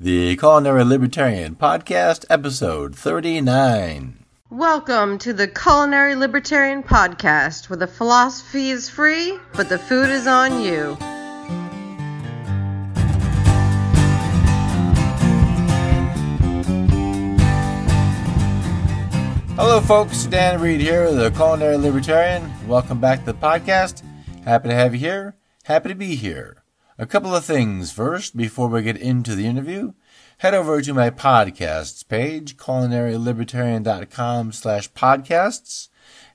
[0.00, 4.24] The Culinary Libertarian Podcast, episode 39.
[4.48, 10.28] Welcome to the Culinary Libertarian Podcast, where the philosophy is free, but the food is
[10.28, 10.96] on you.
[19.56, 20.26] Hello, folks.
[20.26, 22.48] Dann Reid here, the Culinary Libertarian.
[22.68, 24.04] Welcome back to the podcast.
[24.44, 25.34] Happy to have you here.
[25.64, 26.57] Happy to be here.
[27.00, 29.92] A couple of things first before we get into the interview.
[30.38, 35.90] Head over to my podcasts page, culinarylibertarian.com slash podcasts,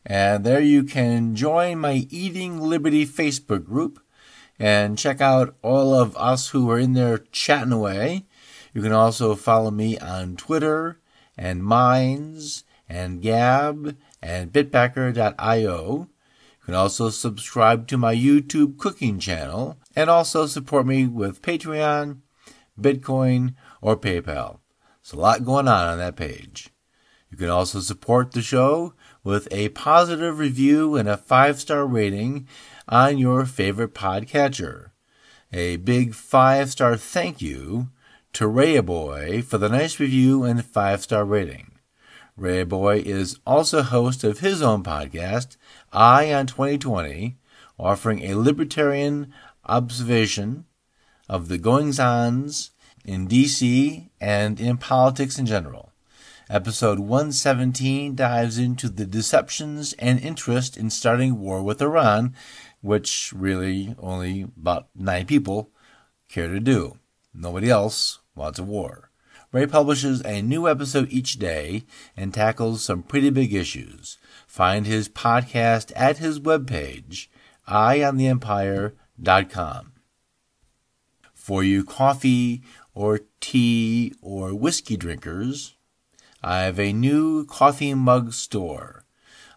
[0.05, 4.01] and there you can join my Eating Liberty Facebook group
[4.57, 8.25] and check out all of us who are in there chatting away.
[8.73, 11.01] You can also follow me on Twitter
[11.37, 16.07] and Minds and Gab and Bitbacker.io.
[16.07, 22.19] You can also subscribe to my YouTube cooking channel and also support me with Patreon,
[22.79, 24.59] Bitcoin, or PayPal.
[25.03, 26.69] There's a lot going on on that page.
[27.29, 32.47] You can also support the show with a positive review and a five star rating
[32.87, 34.91] on your favorite podcatcher.
[35.51, 37.89] A big five star thank you
[38.33, 41.71] to Ray Boy for the nice review and five star rating.
[42.35, 45.57] Ray Boy is also host of his own podcast,
[45.91, 47.37] I on 2020,
[47.77, 49.31] offering a libertarian
[49.65, 50.65] observation
[51.29, 52.71] of the goings ons
[53.05, 55.91] in DC and in politics in general.
[56.49, 62.35] Episode 117 dives into the deceptions and interest in starting war with Iran,
[62.81, 65.71] which really only about nine people
[66.29, 66.97] care to do.
[67.33, 69.09] Nobody else wants a war.
[69.51, 71.83] Ray publishes a new episode each day
[72.17, 74.17] and tackles some pretty big issues.
[74.47, 77.27] Find his podcast at his webpage,
[77.67, 78.97] eyeontheempire.com.
[81.33, 85.75] For you coffee or tea or whiskey drinkers,
[86.41, 89.05] I have a new coffee mug store.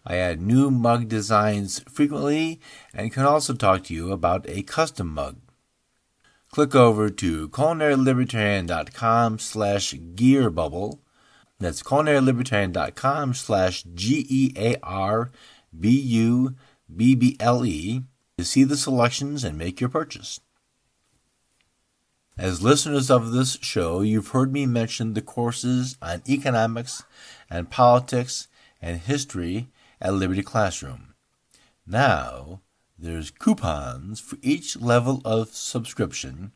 [0.05, 2.61] I add new mug designs frequently
[2.93, 5.37] and can also talk to you about a custom mug
[6.51, 10.99] click over to culinarylibertarian.com slash gearbubble.
[11.59, 14.83] That's culinarylibertarian.com slash G-E-A-R-B-U-B-B-L-E
[18.37, 20.39] to see the selections and make your purchase.
[22.37, 27.03] As listeners of this show, you've heard me mention the courses on economics
[27.49, 28.47] and politics
[28.79, 31.15] and history at Liberty Classroom.
[31.87, 32.61] Now,
[32.99, 36.51] there's coupons for each level of subscription,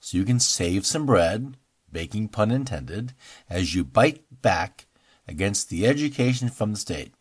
[0.00, 1.56] so you can save some bread,
[1.90, 3.14] baking pun intended,
[3.48, 4.86] as you bite back
[5.26, 7.14] against the education from the state.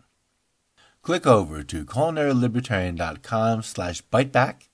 [1.03, 4.67] Click over to culinarylibertarian.com slash biteback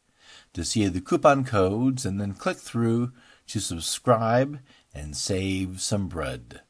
[0.54, 3.14] to see the coupon codes and then click through
[3.48, 4.60] to subscribe
[4.94, 6.62] and save some bread.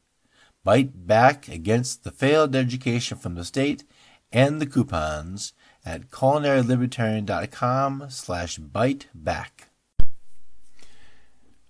[0.62, 3.82] Bite back against the failed education from the state
[4.30, 5.54] and the coupons
[5.84, 9.50] at culinarylibertarian.com slash biteback.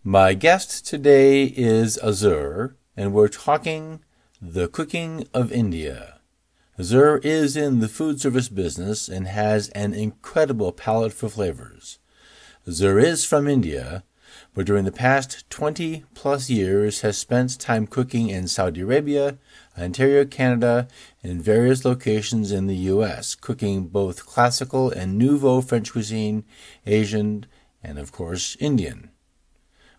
[0.05, 4.01] My guest today is Azher, and we're talking
[4.43, 6.18] the cooking of India.
[6.79, 11.99] Azher is in the food service business and has an incredible palate for flavors.
[12.71, 14.05] Zur is from India,
[14.55, 19.39] but during the past 20 plus years has spent time cooking in Saudi Arabia,
[19.77, 20.87] Ontario, Canada,
[21.21, 26.45] and various locations in the U.S., cooking both classical and nouveau French cuisine,
[26.87, 27.47] Asian,
[27.83, 29.11] and of course Indian.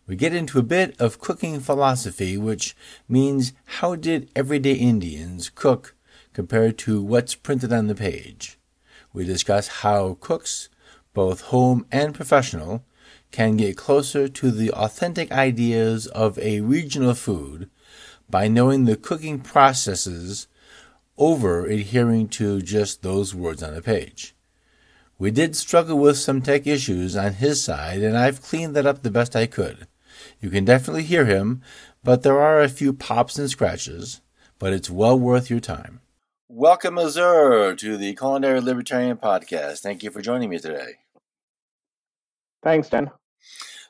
[0.07, 2.73] We get into a bit of cooking philosophy, which
[3.09, 5.94] means how did everyday Indians cook
[6.39, 8.57] compared to what's printed on the page.
[9.11, 10.69] We discuss how cooks,
[11.13, 12.85] both home and professional,
[13.29, 17.69] can get closer to the authentic ideas of a regional food
[18.29, 20.47] by knowing the cooking processes
[21.17, 24.33] over adhering to just those words on a page.
[25.17, 29.01] We did struggle with some tech issues on his side, and I've cleaned that up
[29.03, 29.88] the best I could.
[30.39, 31.61] You can definitely hear him,
[32.01, 34.21] but there are a few pops and scratches,
[34.57, 36.00] but it's well worth your time.
[36.51, 39.81] Welcome, Azher, to the Culinary Libertarian Podcast.
[39.81, 40.94] Thank you for joining me today.
[42.63, 43.12] Thanks, Dan.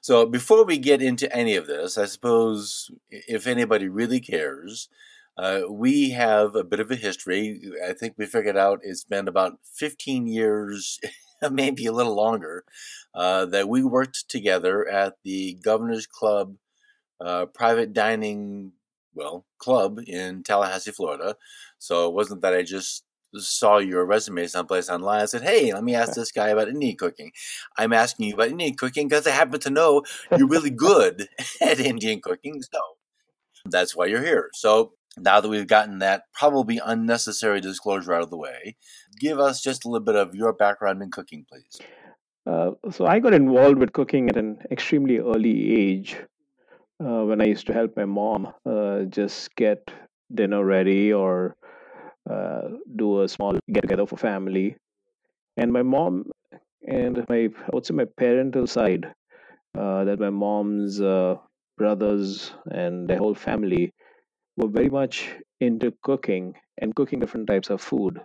[0.02, 4.90] So before we get into any of this, I suppose if anybody really cares,
[5.38, 7.62] uh, we have a bit of a history.
[7.88, 11.00] I think we figured out it's been about 15 years,
[11.50, 12.66] maybe a little longer,
[13.16, 16.56] uh, that we worked together at the Governor's Club
[17.22, 18.74] uh, private dining,
[19.20, 21.36] well, club in Tallahassee, Florida.
[21.78, 23.04] So it wasn't that I just
[23.36, 25.22] saw your resume someplace online.
[25.22, 27.32] I said, "Hey, let me ask this guy about Indian cooking."
[27.78, 30.04] I'm asking you about Indian cooking because I happen to know
[30.36, 31.28] you're really good
[31.62, 32.80] at Indian cooking, so
[33.66, 34.50] that's why you're here.
[34.54, 38.78] So now that we've gotten that probably unnecessary disclosure out of the way,
[39.20, 41.86] give us just a little bit of your background in cooking, please.
[42.48, 46.18] Uh, so I got involved with cooking at an extremely early age
[47.04, 49.92] uh, when I used to help my mom uh, just get
[50.34, 51.56] dinner ready or
[52.30, 52.62] uh,
[52.96, 54.78] do a small get together for family.
[55.58, 56.32] And my mom
[56.88, 59.14] and my, I would say my parental side,
[59.78, 61.38] uh, that my mom's uh,
[61.78, 63.94] brothers and their whole family
[64.58, 65.30] were very much
[65.62, 68.22] into cooking and cooking different types of food.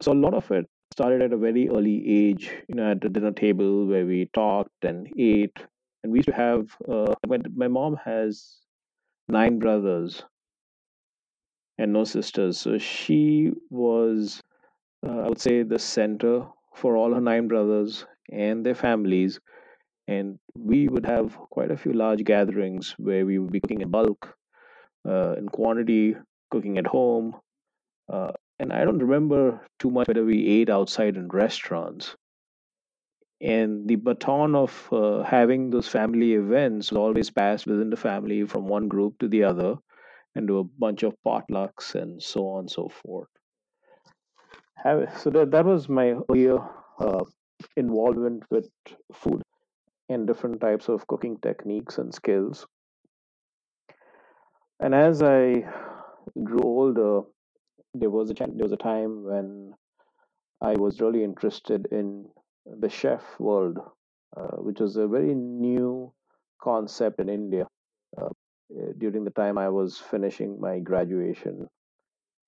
[0.00, 3.10] So a lot of it started at a very early age, you know, at the
[3.10, 5.58] dinner table where we talked and ate.
[6.06, 8.58] And we used to have, uh, my, my mom has
[9.26, 10.22] nine brothers
[11.78, 12.58] and no sisters.
[12.60, 14.40] So she was,
[15.04, 19.40] uh, I would say, the center for all her nine brothers and their families.
[20.06, 23.90] And we would have quite a few large gatherings where we would be cooking in
[23.90, 24.32] bulk,
[25.08, 26.14] uh, in quantity,
[26.52, 27.34] cooking at home.
[28.08, 28.30] Uh,
[28.60, 32.14] and I don't remember too much whether we ate outside in restaurants.
[33.40, 38.44] And the baton of uh, having those family events was always passed within the family
[38.46, 39.76] from one group to the other
[40.34, 43.28] and do a bunch of potlucks and so on and so forth.
[45.18, 46.58] So that, that was my earlier
[47.00, 47.24] uh,
[47.76, 48.68] involvement with
[49.12, 49.42] food
[50.08, 52.66] and different types of cooking techniques and skills.
[54.80, 55.64] And as I
[56.44, 57.22] grew older,
[57.94, 59.72] there was a there was a time when
[60.60, 62.28] I was really interested in
[62.80, 63.78] the chef world,
[64.36, 66.12] uh, which was a very new
[66.60, 67.66] concept in India
[68.20, 68.28] uh,
[68.98, 71.68] during the time I was finishing my graduation.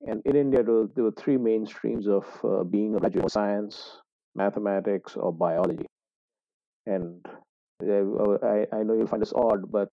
[0.06, 4.00] And in India, there were, three main streams of uh, being a graduate: science,
[4.34, 5.86] mathematics, or biology.
[6.86, 7.24] And
[7.82, 9.90] I, I know you'll find this odd, but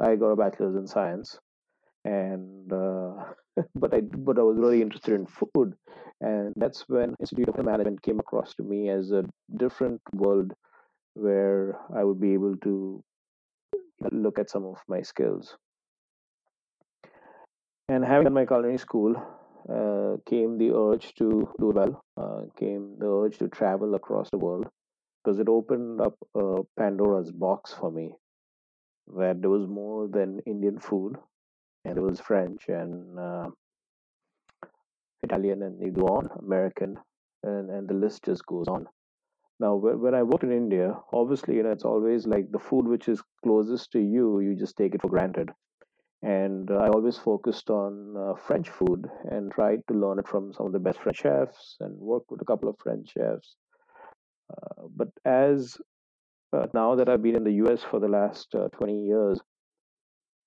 [0.00, 1.38] I got a bachelor's in science,
[2.06, 3.14] and uh,
[3.74, 5.74] but I but I was really interested in food,
[6.20, 9.24] and that's when Institute of Management came across to me as a
[9.56, 10.52] different world
[11.14, 13.02] where I would be able to
[14.12, 15.56] look at some of my skills.
[17.88, 19.16] And having done my culinary school,
[19.68, 22.04] uh, came the urge to do well.
[22.16, 24.66] Uh, came the urge to travel across the world
[25.24, 28.14] because it opened up a Pandora's box for me,
[29.06, 31.16] where there was more than Indian food
[31.86, 33.46] and it was French and uh,
[35.22, 36.96] Italian, and you go on, American,
[37.42, 38.86] and, and the list just goes on.
[39.58, 43.08] Now, when I worked in India, obviously, you know, it's always like the food which
[43.08, 45.50] is closest to you, you just take it for granted.
[46.22, 50.52] And uh, I always focused on uh, French food and tried to learn it from
[50.52, 53.54] some of the best French chefs and worked with a couple of French chefs.
[54.50, 55.76] Uh, but as
[56.52, 59.40] uh, now that I've been in the US for the last uh, 20 years,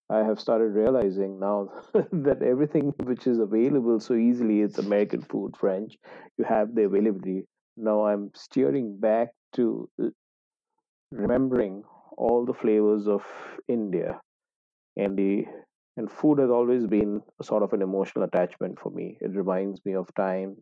[0.10, 1.70] I have started realizing now
[2.12, 5.98] that everything which is available so easily, it's American food, French,
[6.38, 7.46] you have the availability.
[7.78, 9.90] Now I'm steering back to
[11.12, 11.84] remembering
[12.18, 13.24] all the flavors of
[13.68, 14.20] India
[14.98, 15.46] and the
[15.98, 19.18] and food has always been a sort of an emotional attachment for me.
[19.22, 20.56] It reminds me of time,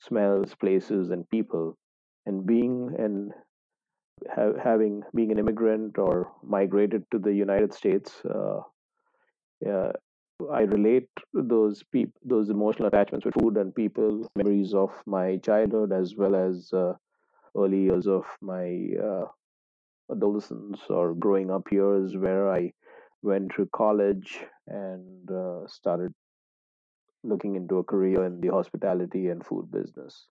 [0.00, 1.76] smells, places, and people.
[2.24, 3.32] And being an
[4.30, 8.60] ha- having being an immigrant or migrated to the United States, uh,
[9.68, 9.92] uh,
[10.52, 11.82] I relate those
[12.24, 16.94] those emotional attachments with food and people, memories of my childhood as well as uh,
[17.56, 19.26] early years of my uh,
[20.10, 22.72] adolescence or growing up years, where I
[23.22, 24.38] went to college
[24.68, 26.12] and uh, started
[27.24, 30.28] looking into a career in the hospitality and food business.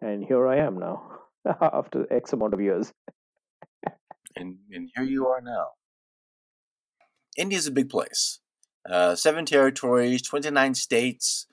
[0.00, 1.25] And here I am now.
[1.60, 2.92] after X amount of years.
[4.36, 5.68] and and here you are now.
[7.36, 8.40] India's a big place.
[8.88, 11.46] Uh, seven territories, twenty nine states.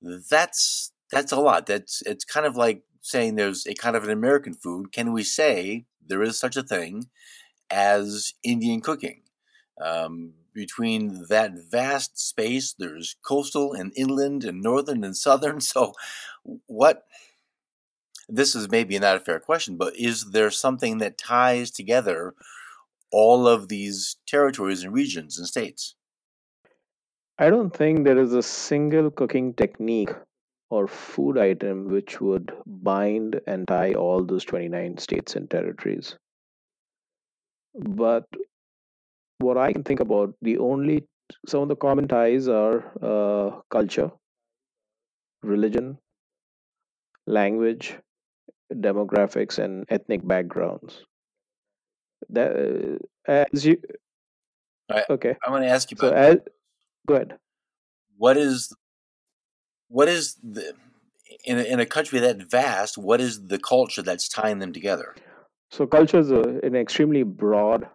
[0.00, 1.66] That's that's a lot.
[1.66, 4.92] That's it's kind of like saying there's a kind of an American food.
[4.92, 7.08] Can we say there is such a thing
[7.70, 9.22] as Indian cooking?
[9.80, 15.60] Um, between that vast space, there's coastal and inland and northern and southern.
[15.72, 15.94] So,
[16.66, 17.04] what
[18.32, 22.34] this is maybe not a fair question, but is there something that ties together
[23.12, 25.94] all of these territories and regions and states?
[27.38, 30.10] I don't think there is a single cooking technique
[30.70, 36.16] or food item which would bind and tie all those 29 states and territories.
[37.74, 38.24] But
[39.38, 41.04] what I can think about, the only
[41.46, 44.10] some of the common ties are uh, culture,
[45.42, 45.98] religion,
[47.26, 47.98] language,
[48.74, 51.04] demographics, and ethnic backgrounds.
[52.30, 53.78] That uh, as you
[54.90, 55.36] I, okay.
[55.46, 56.36] I want to ask you So as
[57.06, 57.38] go ahead.
[58.16, 58.74] what is
[59.88, 60.74] what is the
[61.44, 65.14] in a, in a country that vast, what is the culture that's tying them together?
[65.70, 67.88] So culture is a, an extremely broad,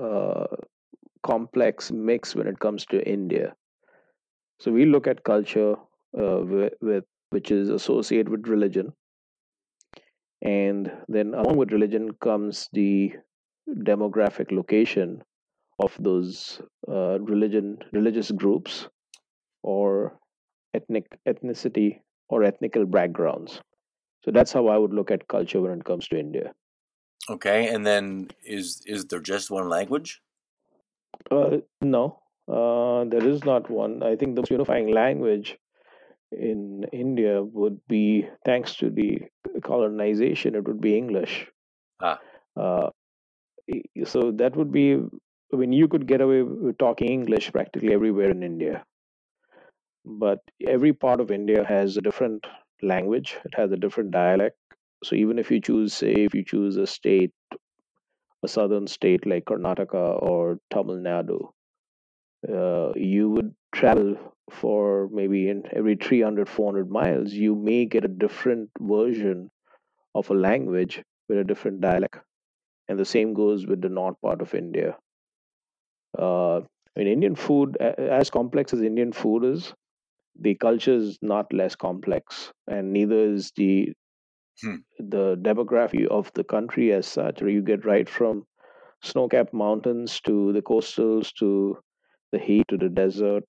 [0.00, 0.46] uh,
[1.24, 3.54] complex mix when it comes to India.
[4.60, 5.74] So we look at culture
[6.18, 8.92] uh, with, with which is associated with religion,
[10.44, 13.12] and then along with religion comes the
[13.68, 15.22] demographic location
[15.80, 18.86] of those uh, religion religious groups
[19.62, 20.18] or
[20.74, 23.60] ethnic ethnicity or ethnical backgrounds.
[24.24, 26.52] So that's how I would look at culture when it comes to India.
[27.28, 30.20] Okay, and then is is there just one language?
[31.30, 34.02] Uh, no, uh, there is not one.
[34.02, 35.56] I think the most unifying language
[36.32, 39.20] in India would be, thanks to the
[39.62, 41.50] colonization, it would be English.
[42.00, 42.20] Ah,
[42.56, 42.90] Uh,
[44.04, 44.94] so that would be,
[45.52, 48.84] I mean, you could get away with talking English practically everywhere in India,
[50.04, 52.46] but every part of India has a different
[52.82, 54.56] language, it has a different dialect.
[55.02, 57.32] So even if you choose, say, if you choose a state,
[58.44, 61.50] a southern state like Karnataka or Tamil Nadu,
[62.48, 64.16] uh, you would travel
[64.50, 69.50] for maybe in every 300 400 miles you may get a different version
[70.14, 72.18] of a language with a different dialect
[72.88, 74.96] and the same goes with the north part of india
[76.18, 76.60] uh,
[76.96, 79.72] in indian food as complex as indian food is
[80.40, 83.92] the culture is not less complex and neither is the
[84.62, 84.76] hmm.
[84.98, 88.44] the demography of the country as such where you get right from
[89.02, 91.78] snow-capped mountains to the coastals to
[92.32, 93.46] the heat to the desert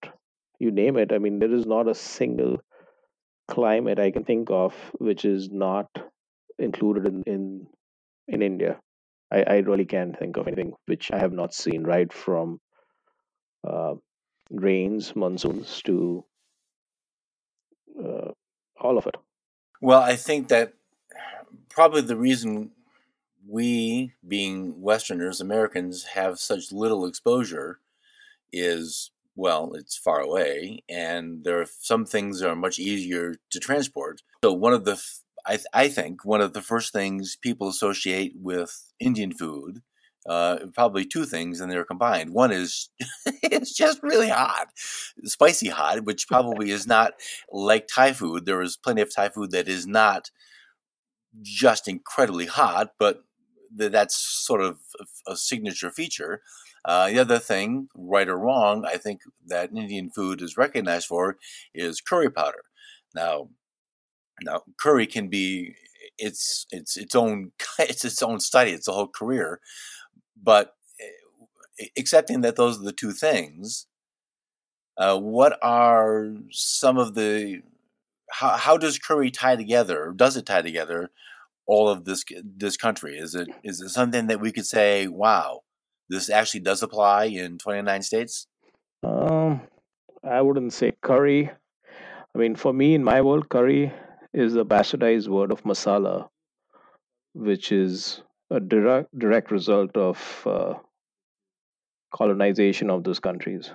[0.60, 1.12] you name it.
[1.12, 2.58] I mean there is not a single
[3.48, 5.88] climate i can think of which is not
[6.58, 7.67] included in in,
[8.27, 8.79] in india.
[9.32, 12.60] I, I really can't think of anything which i have not seen right from
[13.67, 13.96] uh,
[14.51, 16.25] rains monsoons to
[18.03, 18.32] uh,
[18.79, 19.15] all of it.
[19.82, 20.74] Well, I think that
[21.70, 22.72] probably the reason
[23.48, 27.79] we, being Westerners, Americans, have such little exposure
[28.51, 33.59] is well, it's far away, and there are some things that are much easier to
[33.59, 34.21] transport.
[34.43, 35.01] So one of the,
[35.45, 39.81] I, th- I think one of the first things people associate with Indian food,
[40.27, 42.33] uh, probably two things, and they're combined.
[42.33, 42.89] One is
[43.43, 44.69] it's just really hot,
[45.25, 47.13] spicy hot, which probably is not
[47.51, 48.45] like Thai food.
[48.45, 50.31] There is plenty of Thai food that is not
[51.41, 53.23] just incredibly hot, but
[53.77, 54.79] th- that's sort of
[55.27, 56.41] a, a signature feature.
[56.86, 61.38] Uh, the other thing, right or wrong, I think that Indian food is recognized for
[61.74, 62.63] is curry powder.
[63.15, 63.50] Now,
[64.44, 65.75] now curry can be
[66.18, 69.60] it's it's its own it's its own study, it's a whole career.
[70.42, 70.75] But
[71.80, 73.88] eh, accepting that those are the two things,
[74.98, 77.62] uh, what are some of the
[78.32, 80.13] how, how does curry tie together?
[80.15, 81.12] Does it tie together
[81.68, 83.18] all of this this country?
[83.18, 85.62] Is it is it something that we could say, wow,
[86.09, 88.47] this actually does apply in 29 states?
[89.03, 89.62] um,
[90.24, 91.51] i wouldn't say curry
[92.33, 93.93] i mean for me in my world curry
[94.33, 96.27] is the bastardized word of masala
[97.33, 100.74] which is a direct direct result of uh,
[102.13, 103.71] colonization of those countries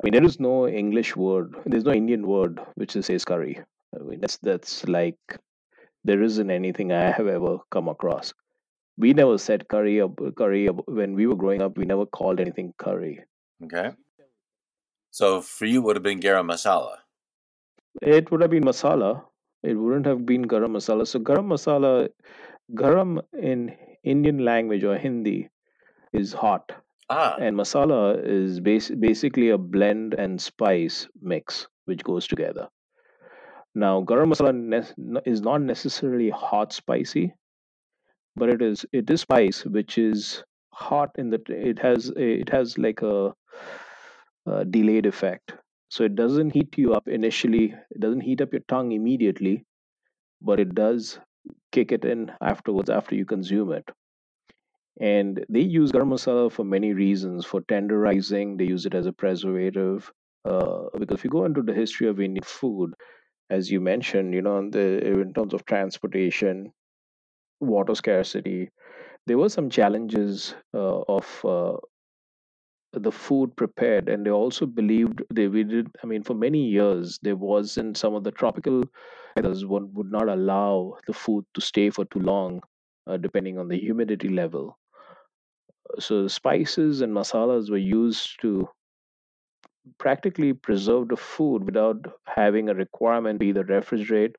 [0.00, 1.56] I mean, there is no English word.
[1.66, 3.60] There's no Indian word which says curry.
[3.94, 5.18] I mean, that's that's like
[6.04, 8.32] there isn't anything I have ever come across.
[9.02, 10.08] We never said curry or
[10.42, 10.66] curry
[11.00, 11.78] when we were growing up.
[11.82, 13.12] We never called anything curry.
[13.64, 13.90] Okay.
[15.10, 16.96] So for you, would have been garam masala.
[18.02, 19.24] It would have been masala.
[19.62, 21.06] It wouldn't have been garam masala.
[21.06, 22.08] So garam masala,
[22.82, 23.20] garam
[23.52, 23.64] in
[24.04, 25.48] Indian language or Hindi
[26.12, 26.72] is hot,
[27.08, 27.98] Ah, and masala
[28.36, 32.68] is bas- basically a blend and spice mix which goes together.
[33.74, 37.32] Now, garam masala ne- is not necessarily hot spicy,
[38.36, 42.78] but it is it is spice which is hot in the it has it has
[42.78, 43.34] like a,
[44.46, 45.54] a delayed effect.
[45.88, 47.74] So it doesn't heat you up initially.
[47.90, 49.64] It doesn't heat up your tongue immediately,
[50.42, 51.20] but it does
[51.72, 53.90] kick it in afterwards after you consume it.
[55.00, 57.44] And they use garam masala for many reasons.
[57.44, 60.12] For tenderizing, they use it as a preservative.
[60.44, 62.94] Uh, because if you go into the history of Indian food,
[63.50, 66.72] as you mentioned, you know, the, in terms of transportation,
[67.60, 68.70] water scarcity,
[69.26, 71.76] there were some challenges uh, of uh,
[72.92, 75.88] the food prepared, and they also believed they we did.
[76.04, 78.84] I mean, for many years there was in some of the tropical
[79.36, 82.62] weathers one would not allow the food to stay for too long,
[83.08, 84.78] uh, depending on the humidity level.
[86.00, 88.68] So spices and masalas were used to
[89.98, 94.34] practically preserve the food without having a requirement to either refrigerate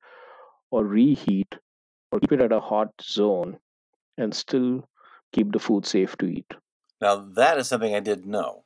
[0.71, 1.55] or reheat
[2.11, 3.57] or keep it at a hot zone
[4.17, 4.87] and still
[5.31, 6.53] keep the food safe to eat.
[6.99, 8.63] Now that is something I didn't know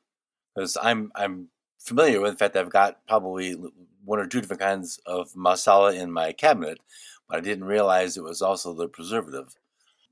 [0.53, 1.49] because I'm I'm
[1.79, 3.55] familiar with the fact that I've got probably
[4.03, 6.79] one or two different kinds of masala in my cabinet,
[7.27, 9.55] but I didn't realize it was also the preservative.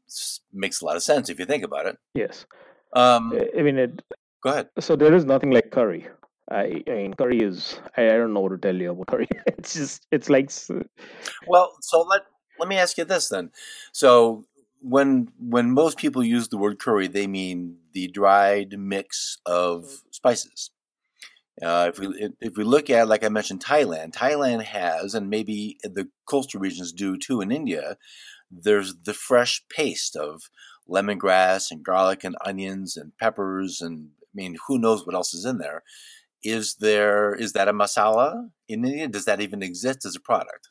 [0.08, 1.98] It makes a lot of sense if you think about it.
[2.14, 2.46] Yes.
[2.96, 4.02] Um, I mean, it,
[4.42, 4.70] go ahead.
[4.80, 6.08] so there is nothing like curry.
[6.52, 9.28] I, I mean, curry is, I, I don't know what to tell you about curry.
[9.48, 10.52] it's just, it's like,
[11.48, 12.22] Well, so let
[12.60, 13.52] let me ask you this then.
[13.92, 14.46] So
[14.82, 20.72] when when most people use the word curry, they mean the dried mix of spices.
[21.62, 25.78] Uh, if we if we look at like I mentioned Thailand, Thailand has and maybe
[25.84, 27.98] the coastal regions do too in India.
[28.52, 30.44] There's the fresh paste of
[30.90, 35.46] lemongrass and garlic and onions and peppers and I mean who knows what else is
[35.46, 35.84] in there.
[36.44, 39.08] Is there is that a masala in India?
[39.08, 40.68] Does that even exist as a product?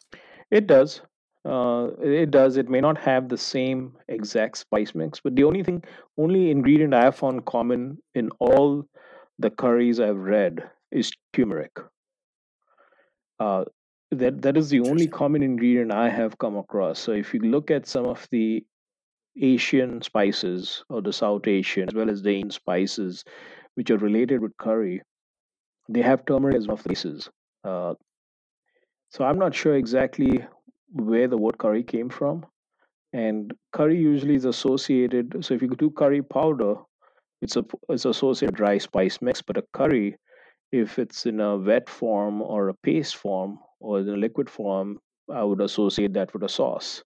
[0.50, 1.00] it does.
[1.44, 2.56] Uh, it does.
[2.56, 5.82] It may not have the same exact spice mix, but the only thing,
[6.16, 8.84] only ingredient I have found common in all
[9.38, 11.76] the curries I've read is turmeric.
[13.40, 13.64] Uh,
[14.12, 17.00] that that is the only common ingredient I have come across.
[17.00, 18.64] So if you look at some of the
[19.40, 23.24] Asian spices or the South Asian as well as the Indian spices
[23.74, 25.02] which are related with curry,
[25.88, 27.30] they have turmeric as one of the bases.
[27.64, 27.94] Uh,
[29.10, 30.44] so I'm not sure exactly
[30.92, 32.44] where the word curry came from.
[33.12, 35.44] And curry usually is associated.
[35.44, 36.76] So if you do curry powder,
[37.42, 39.42] it's a it's associated with dry spice mix.
[39.42, 40.16] But a curry,
[40.70, 44.98] if it's in a wet form or a paste form or in a liquid form,
[45.30, 47.02] I would associate that with a sauce.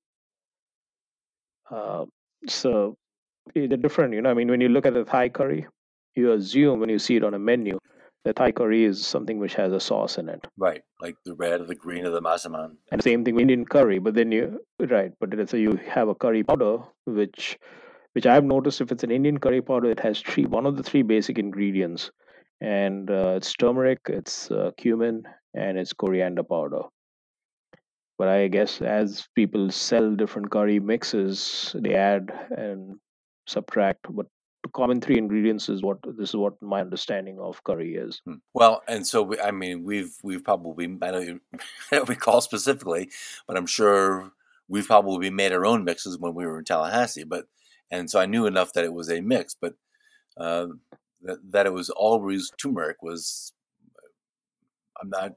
[1.71, 2.05] Uh,
[2.47, 2.97] so
[3.55, 4.31] they're different, you know.
[4.31, 5.67] I mean, when you look at a Thai curry,
[6.15, 7.79] you assume when you see it on a menu
[8.27, 10.45] that Thai curry is something which has a sauce in it.
[10.57, 12.73] Right, like the red or the green or the masaman.
[12.91, 16.09] And same thing with Indian curry, but then you right, but let's say you have
[16.09, 17.57] a curry powder, which
[18.15, 20.83] which I've noticed if it's an Indian curry powder, it has three one of the
[20.83, 22.11] three basic ingredients,
[22.61, 25.23] and uh, it's turmeric, it's uh, cumin,
[25.55, 26.83] and it's coriander powder.
[28.19, 32.97] But I guess as people sell different curry mixes, they add and
[33.47, 34.07] subtract.
[34.11, 34.36] But the
[34.77, 38.21] common three ingredients is what this is what my understanding of curry is.
[38.27, 38.35] Hmm.
[38.53, 41.43] Well, and so we, I mean, we've we've probably I don't,
[42.09, 43.11] recall specifically,
[43.49, 44.31] but I'm sure
[44.69, 47.25] we've probably made our own mixes when we were in Tallahassee.
[47.25, 47.47] But
[47.91, 49.75] and so I knew enough that it was a mix, but
[50.37, 50.67] uh,
[51.23, 53.55] that, that it was always turmeric was
[55.01, 55.33] I'm not.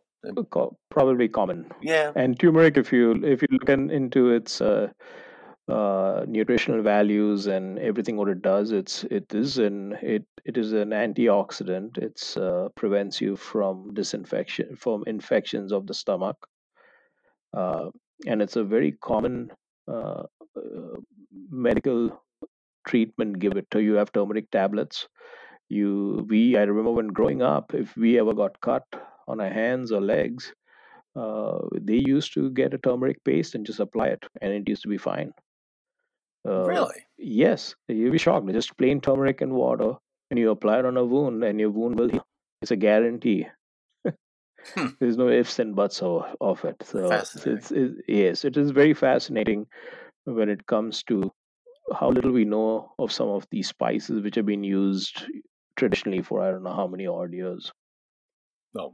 [0.90, 1.72] Probably common.
[1.82, 4.90] Yeah, And turmeric, if you if you look in, into its uh,
[5.70, 10.74] uh, nutritional values and everything what it does, it's it is an it it is
[10.74, 11.98] an antioxidant.
[11.98, 16.38] It's uh, prevents you from disinfection from infections of the stomach,
[17.54, 17.90] uh,
[18.28, 19.52] and it's a very common
[19.88, 20.24] uh,
[20.58, 20.98] uh,
[21.50, 22.22] medical
[22.88, 23.40] treatment.
[23.40, 25.08] Give it to you have turmeric tablets.
[25.70, 28.86] You we I remember when growing up, if we ever got cut
[29.28, 30.54] on our hands or legs,
[31.16, 34.82] uh, they used to get a turmeric paste and just apply it, and it used
[34.84, 35.32] to be fine.
[36.48, 36.96] Uh, really.
[37.18, 38.48] yes, you'll be shocked.
[38.52, 39.94] Just plain turmeric and water,
[40.30, 42.26] and you apply it on a wound, and your wound will heal.
[42.62, 43.48] It's a guarantee.
[44.76, 44.88] Hmm.
[45.00, 46.76] There's no ifs and buts of, of it.
[46.86, 49.68] So it's, it's it, yes, it is very fascinating
[50.26, 51.32] when it comes to
[51.98, 55.24] how little we know of some of these spices which have been used
[55.76, 57.72] traditionally for I don't know how many odd years.
[58.74, 58.94] Well,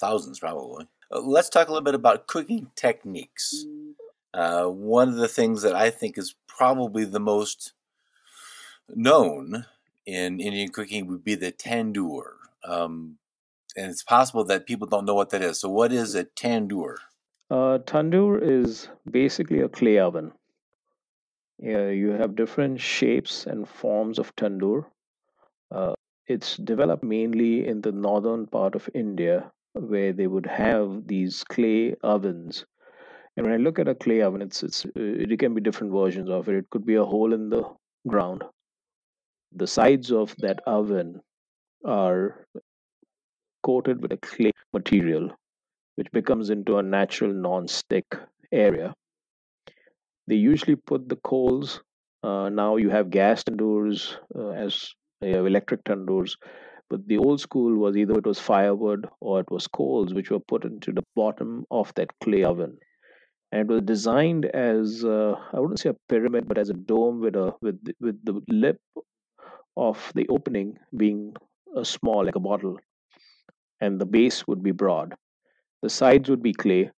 [0.00, 0.86] thousands probably.
[1.10, 3.64] Uh, let's talk a little bit about cooking techniques.
[4.36, 7.72] Uh, one of the things that I think is probably the most
[8.94, 9.64] known
[10.04, 12.32] in Indian cooking would be the tandoor.
[12.62, 13.16] Um,
[13.76, 15.60] and it's possible that people don't know what that is.
[15.60, 16.96] So, what is a tandoor?
[17.50, 20.32] Uh, tandoor is basically a clay oven.
[21.58, 24.84] Yeah, you have different shapes and forms of tandoor.
[25.70, 25.94] Uh,
[26.26, 31.94] it's developed mainly in the northern part of India, where they would have these clay
[32.02, 32.66] ovens.
[33.36, 35.92] And when I look at a clay oven, it's it's uh, it can be different
[35.92, 36.56] versions of it.
[36.56, 37.64] It could be a hole in the
[38.06, 38.44] ground.
[39.52, 41.20] The sides of that oven
[41.84, 42.46] are
[43.62, 45.30] coated with a clay material,
[45.96, 48.06] which becomes into a natural non-stick
[48.52, 48.94] area.
[50.28, 51.82] They usually put the coals.
[52.22, 56.36] Uh, now you have gas tandoors uh, as you have electric tandoors,
[56.90, 60.40] But the old school was either it was firewood or it was coals, which were
[60.40, 62.78] put into the bottom of that clay oven.
[63.52, 67.36] And it was designed as I wouldn't say a pyramid, but as a dome with
[67.36, 68.80] a with with the lip
[69.76, 71.34] of the opening being
[71.76, 72.78] a small, like a bottle,
[73.80, 75.14] and the base would be broad.
[75.82, 76.90] The sides would be clay,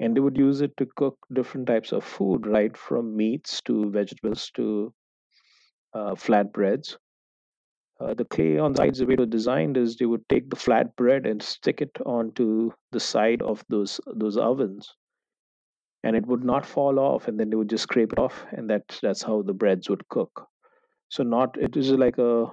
[0.00, 3.90] and they would use it to cook different types of food, right from meats to
[3.90, 4.94] vegetables to
[5.94, 6.96] uh, flatbreads.
[8.00, 10.50] Uh, the clay on the sides, the way it was designed is they would take
[10.50, 14.96] the flat bread and stick it onto the side of those those ovens,
[16.04, 18.68] and it would not fall off, and then they would just scrape it off, and
[18.70, 20.46] that that's how the breads would cook.
[21.10, 22.46] So not it is like a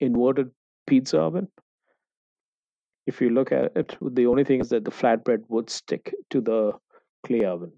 [0.00, 0.50] inverted
[0.86, 1.48] pizza oven.
[3.06, 6.40] If you look at it, the only thing is that the flatbread would stick to
[6.40, 6.72] the
[7.26, 7.72] clay oven.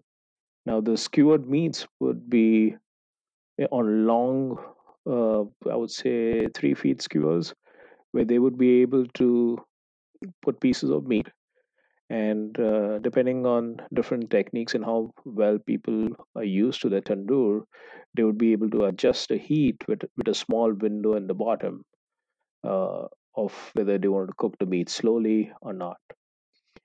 [0.66, 2.76] Now the skewered meats would be
[3.59, 4.59] eh, on long,
[5.06, 7.54] uh, I would say three feet skewers,
[8.12, 9.59] where they would be able to
[10.42, 11.28] put pieces of meat.
[12.11, 17.64] And uh, depending on different techniques and how well people are used to the tandoor,
[18.14, 21.35] they would be able to adjust the heat with, with a small window in the
[21.35, 21.85] bottom
[22.64, 25.99] uh, of whether they want to cook the meat slowly or not.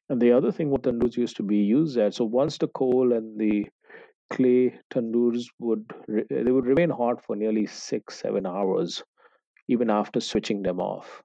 [0.10, 3.14] And the other thing what tandoors used to be used at, so once the coal
[3.14, 3.68] and the
[4.32, 9.04] clay tandoors would re- they would remain hot for nearly six seven hours
[9.70, 11.24] even after switching them off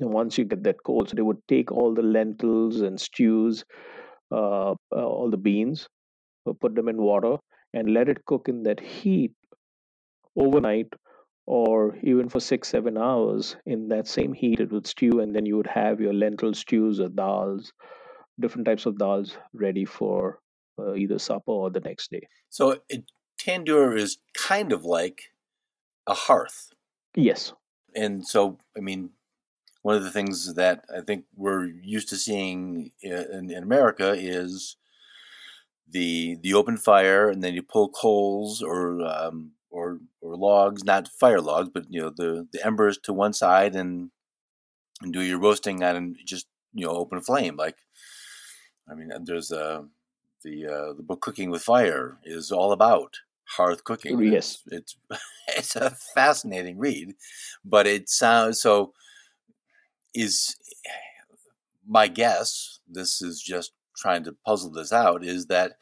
[0.00, 3.64] and once you get that cold so they would take all the lentils and stews
[4.32, 5.88] uh, uh, all the beans
[6.48, 7.36] uh, put them in water
[7.74, 9.32] and let it cook in that heat
[10.36, 10.92] overnight
[11.46, 15.46] or even for six seven hours in that same heat it would stew and then
[15.46, 17.70] you would have your lentil stews or dals
[18.40, 20.40] different types of dals ready for
[20.78, 25.32] uh, either supper or the next day So it, tandoor is kind of like
[26.06, 26.72] a hearth.
[27.16, 27.52] yes
[27.94, 29.10] And so, I mean,
[29.82, 34.76] one of the things that I think we're used to seeing in, in America is
[35.88, 41.08] the the open fire, and then you pull coals or um, or or logs, not
[41.08, 44.10] fire logs, but you know the the embers to one side, and
[45.02, 47.56] and do your roasting on just you know open flame.
[47.56, 47.76] Like,
[48.90, 49.84] I mean, there's a
[50.44, 53.16] the uh, the book Cooking with Fire is all about
[53.56, 54.20] hearth cooking.
[54.22, 54.62] Yes.
[54.70, 55.20] it's it's,
[55.56, 57.14] it's a fascinating read,
[57.64, 58.92] but it sounds so.
[60.14, 60.56] Is
[61.86, 62.80] my guess?
[62.88, 65.24] This is just trying to puzzle this out.
[65.24, 65.78] Is that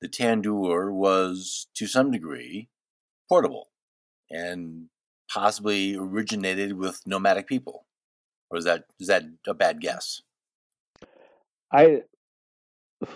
[0.00, 2.68] the tandoor was to some degree
[3.28, 3.68] portable
[4.30, 4.88] and
[5.32, 7.86] possibly originated with nomadic people,
[8.50, 10.22] or is that is that a bad guess?
[11.72, 12.02] I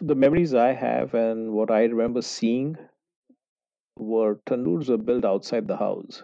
[0.00, 2.76] the memories I have and what I remember seeing
[3.98, 6.22] were tandoors were built outside the house.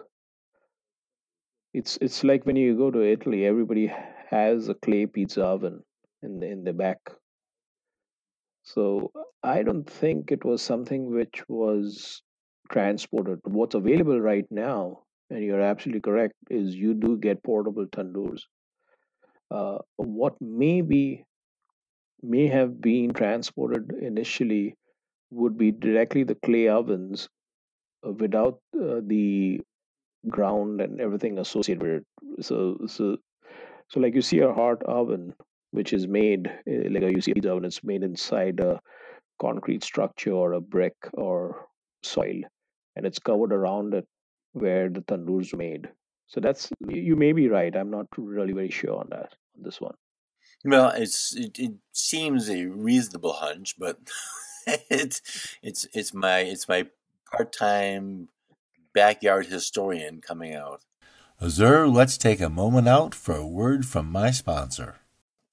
[1.73, 3.91] It's it's like when you go to Italy, everybody
[4.29, 5.81] has a clay pizza oven
[6.21, 6.99] in the, in the back.
[8.63, 9.11] So
[9.41, 12.21] I don't think it was something which was
[12.71, 13.39] transported.
[13.43, 18.41] But what's available right now, and you're absolutely correct, is you do get portable tandoors.
[19.49, 21.23] Uh, what may be
[22.21, 24.75] may have been transported initially
[25.31, 27.29] would be directly the clay ovens
[28.05, 29.59] uh, without uh, the
[30.27, 32.45] ground and everything associated with it.
[32.45, 33.17] So, so,
[33.89, 35.33] so like you see a hot oven,
[35.71, 38.79] which is made uh, like you see pizza oven, it's made inside a
[39.39, 41.67] concrete structure or a brick or
[42.03, 42.41] soil,
[42.95, 44.07] and it's covered around it
[44.53, 45.89] where the tandoor's made.
[46.27, 47.75] So that's you may be right.
[47.75, 49.95] I'm not really very sure on that on this one.
[50.63, 53.97] Well, it's it, it seems a reasonable hunch, but
[54.67, 55.21] it's
[55.63, 56.85] it's it's my it's my
[57.31, 58.29] part time
[58.93, 60.81] backyard historian coming out.
[61.41, 64.97] Azher, let's take a moment out for a word from my sponsor.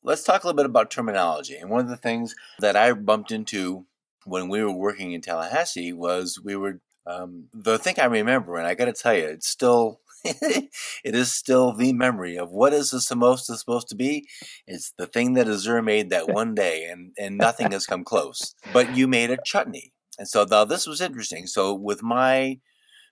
[0.03, 1.55] Let's talk a little bit about terminology.
[1.55, 3.87] And one of the things that I bumped into
[4.25, 8.67] when we were working in Tallahassee was we were um, the thing I remember, and
[8.67, 10.71] I got to tell you, it's still it
[11.05, 14.27] is still the memory of what is the samosa supposed to be.
[14.67, 18.57] It's the thing that Azher made that one day, and and nothing has come close.
[18.73, 21.47] But you made a chutney, and so now this was interesting.
[21.47, 22.59] So with my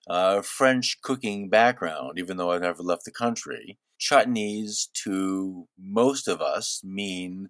[0.09, 6.41] uh, French cooking background, even though I've never left the country, chutneys to most of
[6.41, 7.49] us mean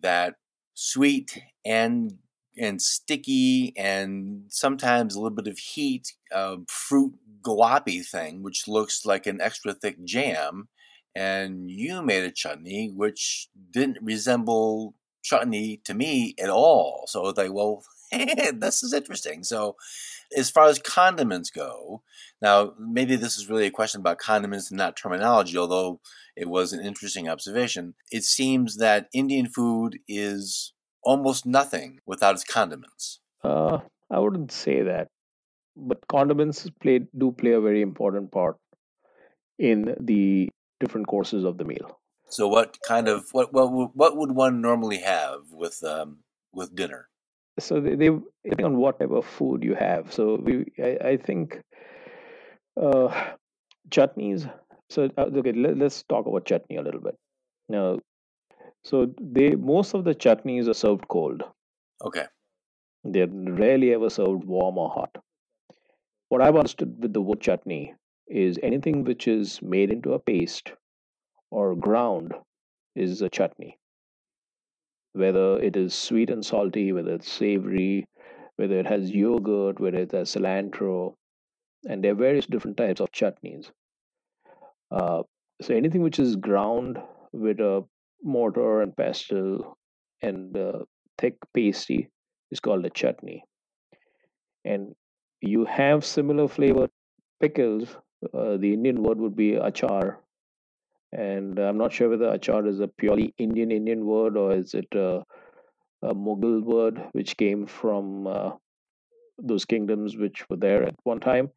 [0.00, 0.34] that
[0.74, 2.18] sweet and
[2.56, 9.06] and sticky and sometimes a little bit of heat uh, fruit guapi thing, which looks
[9.06, 10.68] like an extra thick jam.
[11.14, 17.04] And you made a chutney which didn't resemble chutney to me at all.
[17.08, 17.82] So I was like, well,
[18.12, 19.44] this is interesting.
[19.44, 19.76] So,
[20.36, 22.02] as far as condiments go,
[22.42, 26.00] now maybe this is really a question about condiments and not terminology, although
[26.36, 27.94] it was an interesting observation.
[28.10, 33.20] It seems that Indian food is almost nothing without its condiments.
[33.42, 33.78] Uh,
[34.10, 35.08] I wouldn't say that,
[35.76, 38.56] but condiments play do play a very important part
[39.58, 40.48] in the
[40.80, 41.98] different courses of the meal.
[42.30, 46.18] So, what kind of what what would- what would one normally have with um,
[46.52, 47.08] with dinner?
[47.58, 48.10] So they, they
[48.44, 50.12] depending on whatever food you have.
[50.12, 51.60] So we, I, I think,
[52.80, 53.32] uh,
[53.90, 54.50] chutneys.
[54.90, 57.16] So uh, okay, let, let's talk about chutney a little bit.
[57.68, 57.98] Now,
[58.84, 61.42] so they most of the chutneys are served cold.
[62.00, 62.26] Okay,
[63.02, 65.16] They're rarely ever served warm or hot.
[66.30, 67.94] What I've understood with the word chutney
[68.26, 70.72] is anything which is made into a paste
[71.50, 72.34] or ground
[72.96, 73.77] is a chutney.
[75.18, 78.06] Whether it is sweet and salty, whether it's savory,
[78.56, 81.14] whether it has yogurt, whether it has cilantro,
[81.88, 83.70] and there are various different types of chutneys.
[84.90, 85.22] Uh,
[85.60, 86.98] so anything which is ground
[87.32, 87.84] with a
[88.22, 89.76] mortar and pestle
[90.22, 90.78] and uh,
[91.18, 92.08] thick pasty
[92.50, 93.42] is called a chutney.
[94.64, 94.94] And
[95.40, 96.90] you have similar flavored
[97.40, 97.96] pickles.
[98.34, 100.16] Uh, the Indian word would be achar,
[101.12, 104.88] and I'm not sure whether achar is a purely Indian Indian word or is it
[104.94, 105.24] a,
[106.02, 108.50] a Mughal word which came from uh,
[109.38, 111.50] those kingdoms which were there at one time.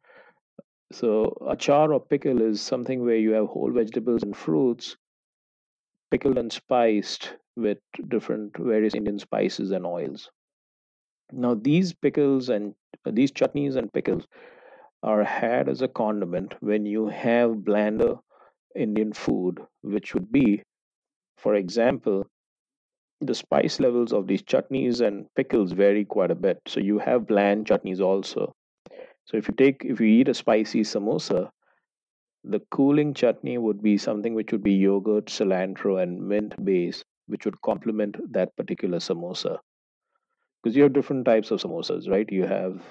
[0.92, 4.96] So achar or pickle is something where you have whole vegetables and fruits
[6.10, 10.30] pickled and spiced with different various Indian spices and oils.
[11.30, 12.74] Now these pickles and
[13.06, 14.26] uh, these chutneys and pickles
[15.02, 18.16] are had as a condiment when you have blander
[18.76, 20.62] Indian food, which would be,
[21.36, 22.26] for example,
[23.20, 26.60] the spice levels of these chutneys and pickles vary quite a bit.
[26.66, 28.52] So you have bland chutneys also.
[29.24, 31.50] So if you take if you eat a spicy samosa,
[32.44, 37.44] the cooling chutney would be something which would be yogurt, cilantro, and mint base, which
[37.44, 39.58] would complement that particular samosa.
[40.62, 42.30] Because you have different types of samosas, right?
[42.30, 42.82] You have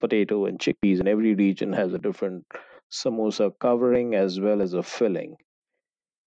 [0.00, 2.44] potato and chickpeas, and every region has a different
[2.92, 5.36] samosa covering as well as a filling.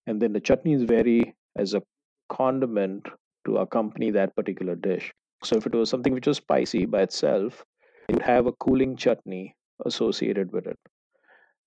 [0.08, 1.84] And then the chutneys vary as a
[2.30, 3.08] condiment
[3.46, 5.14] to accompany that particular dish.
[5.44, 7.64] So if it was something which was spicy by itself,
[8.10, 10.80] it would have a cooling chutney associated with it.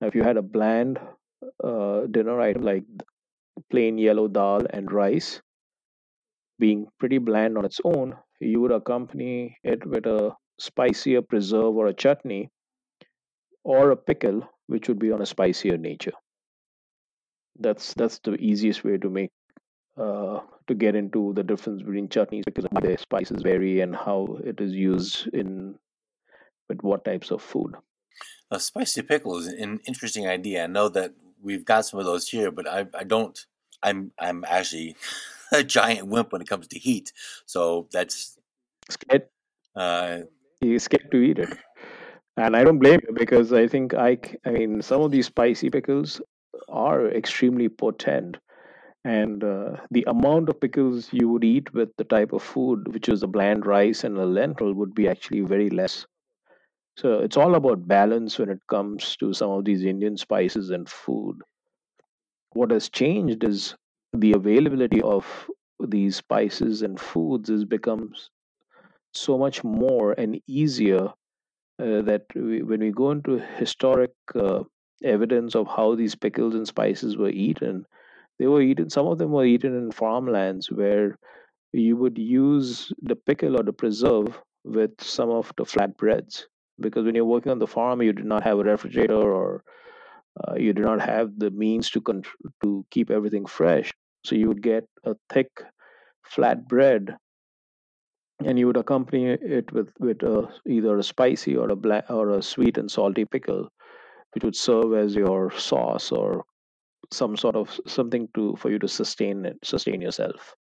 [0.00, 0.98] Now, if you had a bland
[1.62, 2.84] uh, dinner item like
[3.70, 5.40] plain yellow dal and rice,
[6.58, 11.86] being pretty bland on its own, you would accompany it with a spicier preserve or
[11.86, 12.50] a chutney
[13.64, 16.12] or a pickle, which would be on a spicier nature.
[17.58, 19.32] That's that's the easiest way to make
[19.96, 23.96] uh, to get into the difference between chutneys because of how their spices vary and
[23.96, 25.76] how it is used in
[26.68, 27.74] with what types of food.
[28.50, 30.64] a spicy pickle is an interesting idea.
[30.64, 33.38] I know that we've got some of those here, but I I don't.
[33.82, 34.96] I'm I'm actually
[35.52, 37.12] a giant wimp when it comes to heat,
[37.46, 38.38] so that's
[38.90, 39.28] Scared,
[39.76, 40.20] uh,
[40.60, 41.50] he's scared to eat it,
[42.38, 46.20] and I don't blame you because I think I mean some of these spicy pickles
[46.68, 48.36] are extremely potent.
[49.04, 53.08] And uh, the amount of pickles you would eat with the type of food which
[53.08, 56.06] is a bland rice and a lentil would be actually very less.
[56.96, 60.88] So it's all about balance when it comes to some of these indian spices and
[60.88, 61.40] food.
[62.52, 63.74] What has changed is
[64.12, 65.26] the availability of
[65.80, 68.12] these spices and foods has become
[69.12, 71.12] so much more and easier
[71.80, 74.62] uh, that we, when we go into historic uh,
[75.04, 77.84] evidence of how these pickles and spices were eaten
[78.38, 81.16] they were eaten some of them were eaten in farmlands where
[81.72, 86.44] you would use the pickle or the preserve with some of the flatbreads.
[86.80, 89.64] Because when you're working on the farm you do not have a refrigerator or
[90.40, 92.22] uh, you do not have the means to con-
[92.62, 93.92] to keep everything fresh.
[94.24, 95.50] So you would get a thick
[96.24, 97.16] flat bread
[98.44, 102.30] and you would accompany it with with a, either a spicy or a black or
[102.30, 103.68] a sweet and salty pickle
[104.34, 106.44] which would serve as your sauce or
[107.12, 110.54] some sort of something to for you to sustain it sustain yourself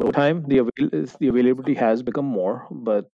[0.00, 3.08] over time the avail- the availability has become more but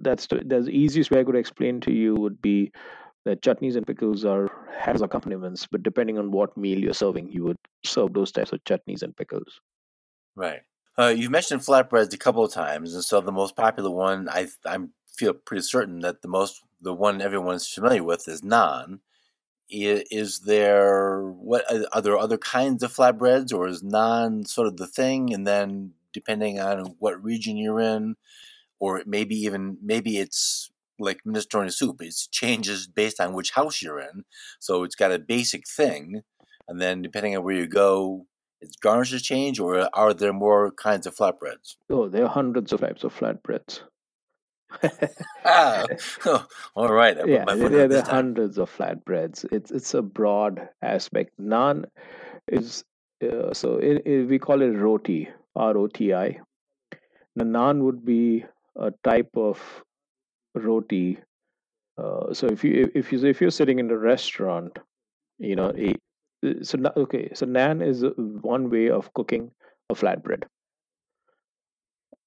[0.00, 2.70] that's the, that's the easiest way i could explain to you would be
[3.24, 4.50] that chutneys and pickles are
[4.86, 8.62] as accompaniments but depending on what meal you're serving you would serve those types of
[8.64, 9.60] chutneys and pickles
[10.36, 10.60] right.
[10.98, 14.48] Uh, you've mentioned flatbreads a couple of times, and so the most popular one I
[14.64, 14.78] I
[15.16, 19.00] feel pretty certain that the most the one everyone's familiar with is naan.
[19.72, 24.68] I- Is there what are are there other kinds of flatbreads, or is naan sort
[24.68, 25.34] of the thing?
[25.34, 28.16] And then depending on what region you're in,
[28.78, 32.02] or maybe even maybe it's like minestrone soup.
[32.02, 34.24] It changes based on which house you're in.
[34.60, 36.22] So it's got a basic thing,
[36.68, 38.26] and then depending on where you go,
[38.64, 41.76] its garnishes change, or are there more kinds of flatbreads?
[41.90, 43.80] Oh, there are hundreds of types of flatbreads.
[45.44, 45.86] ah,
[46.74, 47.16] all right.
[47.26, 49.44] yeah, there, there are hundreds of flatbreads.
[49.52, 51.38] It's it's a broad aspect.
[51.40, 51.84] Naan
[52.48, 52.84] is
[53.22, 56.40] uh, so it, it, we call it roti, R O T I.
[57.36, 58.44] The naan would be
[58.76, 59.60] a type of
[60.54, 61.18] roti.
[61.96, 64.78] Uh, so if you if you if you're sitting in a restaurant,
[65.38, 65.72] you know,
[66.62, 68.04] so okay, so naan is
[68.54, 69.50] one way of cooking
[69.90, 70.44] a flatbread.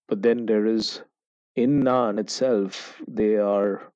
[0.08, 1.02] But then there is
[1.56, 3.92] in naan itself, there are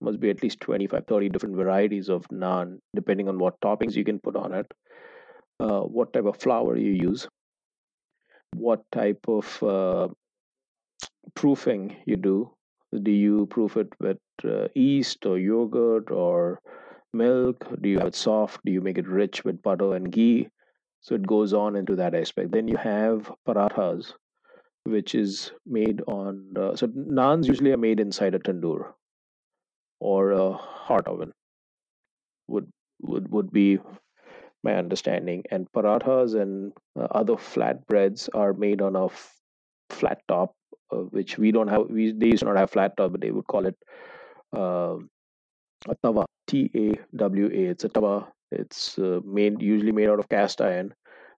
[0.00, 4.04] must be at least 25 30 different varieties of naan depending on what toppings you
[4.04, 4.66] can put on it
[5.60, 7.26] uh, what type of flour you use
[8.54, 10.08] what type of uh,
[11.34, 12.36] proofing you do
[13.02, 16.60] do you proof it with uh, yeast or yogurt or
[17.14, 17.66] milk?
[17.80, 18.60] Do you have it soft?
[18.64, 20.48] Do you make it rich with butter and ghee?
[21.00, 22.52] So it goes on into that aspect.
[22.52, 24.12] Then you have parathas
[24.84, 28.92] which is made on uh, so naans usually are made inside a tandoor
[30.00, 31.32] or a hot oven
[32.48, 32.68] would
[33.00, 33.78] would would be
[34.62, 35.44] my understanding.
[35.50, 39.34] And parathas and uh, other flatbreads are made on a f-
[39.90, 40.54] flat top
[40.90, 43.30] uh, which we don't have we they used to not have flat top but they
[43.30, 43.76] would call it
[44.56, 44.96] uh,
[45.88, 46.24] a tawa
[46.54, 47.70] t a w a.
[47.72, 48.16] It's a tawa
[48.50, 50.94] it's uh, made usually made out of cast iron.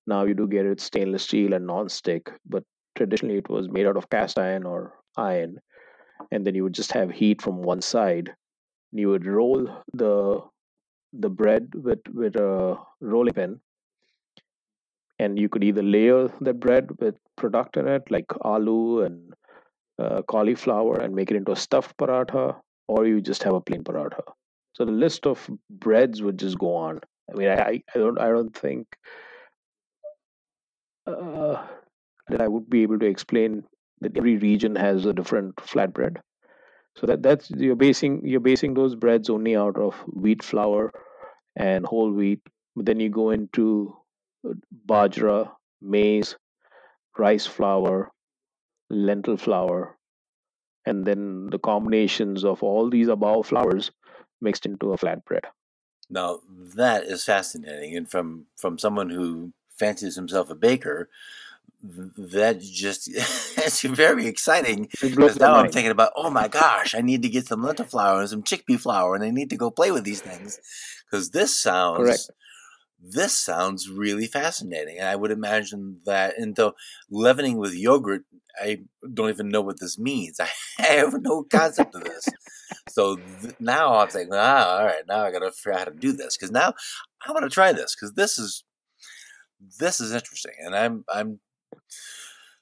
[0.06, 2.64] Now you do get it stainless steel and non-stick but
[2.96, 5.58] traditionally it was made out of cast iron or iron
[6.30, 8.28] and then you would just have heat from one side.
[8.92, 10.42] And you would roll the
[11.12, 13.60] the bread with with a rolling pin
[15.18, 19.34] and you could either layer the bread with product in it like aloo and
[19.98, 23.82] uh, cauliflower and make it into a stuffed paratha or you just have a plain
[23.82, 24.24] paratha
[24.76, 28.28] so the list of breads would just go on i mean i i don't i
[28.28, 28.86] don't think
[31.06, 31.66] uh,
[32.28, 33.64] that I would be able to explain
[34.00, 36.18] that every region has a different flatbread.
[36.96, 40.92] So that that's you're basing you're basing those breads only out of wheat flour
[41.56, 42.40] and whole wheat.
[42.74, 43.96] But then you go into
[44.48, 44.54] uh,
[44.86, 46.36] bajra, maize,
[47.18, 48.10] rice flour,
[48.90, 49.96] lentil flour,
[50.86, 53.90] and then the combinations of all these above flours
[54.46, 55.44] mixed into a flatbread.
[56.08, 56.40] Now
[56.76, 61.08] that is fascinating, and from from someone who fancies himself a baker,
[61.82, 67.22] that just it's very exciting because now I'm thinking about oh my gosh I need
[67.22, 69.90] to get some lentil flour and some chickpea flour and I need to go play
[69.90, 70.58] with these things
[71.04, 72.30] because this sounds Correct.
[73.00, 76.74] this sounds really fascinating and I would imagine that and though
[77.10, 78.24] leavening with yogurt
[78.58, 78.80] I
[79.12, 80.40] don't even know what this means
[80.78, 82.28] I have no concept of this
[82.88, 85.84] so th- now I'm thinking ah all right now I got to figure out how
[85.86, 86.74] to do this because now
[87.26, 88.64] I want to try this because this is
[89.78, 91.40] this is interesting and I'm I'm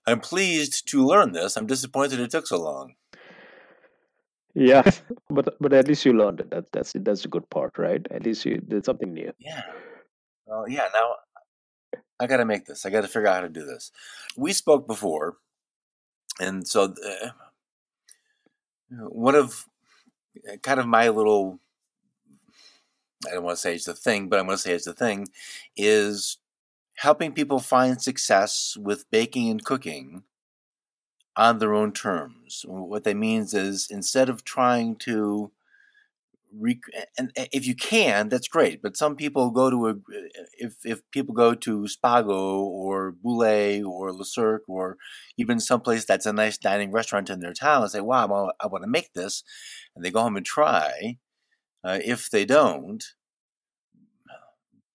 [0.07, 1.57] I'm pleased to learn this.
[1.57, 2.95] I'm disappointed it took so long.
[4.55, 4.83] Yeah,
[5.31, 6.51] but but at least you learned it.
[6.51, 8.07] That, that's that's the good part, right?
[8.11, 9.33] At least you did something new.
[9.39, 9.63] Yeah.
[10.47, 10.89] Well, yeah.
[10.93, 11.17] Now
[12.21, 12.87] I got to make this.
[12.87, 13.91] I got to figure out how to do this.
[14.37, 15.39] We spoke before,
[16.39, 17.31] and so uh,
[18.91, 19.65] one of
[20.63, 21.61] kind of my little
[23.27, 24.93] I don't want to say it's the thing, but I'm going to say it's the
[24.93, 25.29] thing
[25.77, 26.39] is
[26.97, 30.25] helping people find success with baking and cooking
[31.37, 32.65] on their own terms.
[32.67, 35.51] What that means is instead of trying to
[36.57, 38.83] rec- and if you can, that's great.
[38.83, 39.95] But some people go to a
[40.59, 44.97] if if people go to Spago or Bouley or Le Cirque or
[45.37, 48.85] even someplace that's a nice dining restaurant in their town and say, "Wow, I want
[48.85, 49.43] to make this,"
[49.95, 51.19] and they go home and try.
[51.83, 53.05] Uh, if they don't,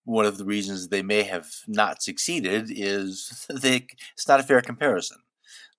[0.06, 4.62] one of the reasons they may have not succeeded is they, it's not a fair
[4.62, 5.18] comparison.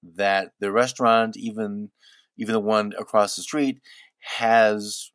[0.02, 1.90] That the restaurant, even
[2.38, 3.80] even the one across the street,
[4.20, 5.10] has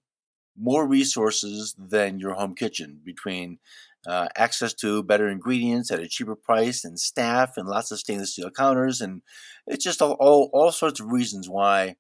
[0.57, 3.57] more resources than your home kitchen between
[4.05, 8.33] uh, access to better ingredients at a cheaper price and staff and lots of stainless
[8.33, 9.21] steel counters and
[9.65, 11.95] it's just all, all, all sorts of reasons why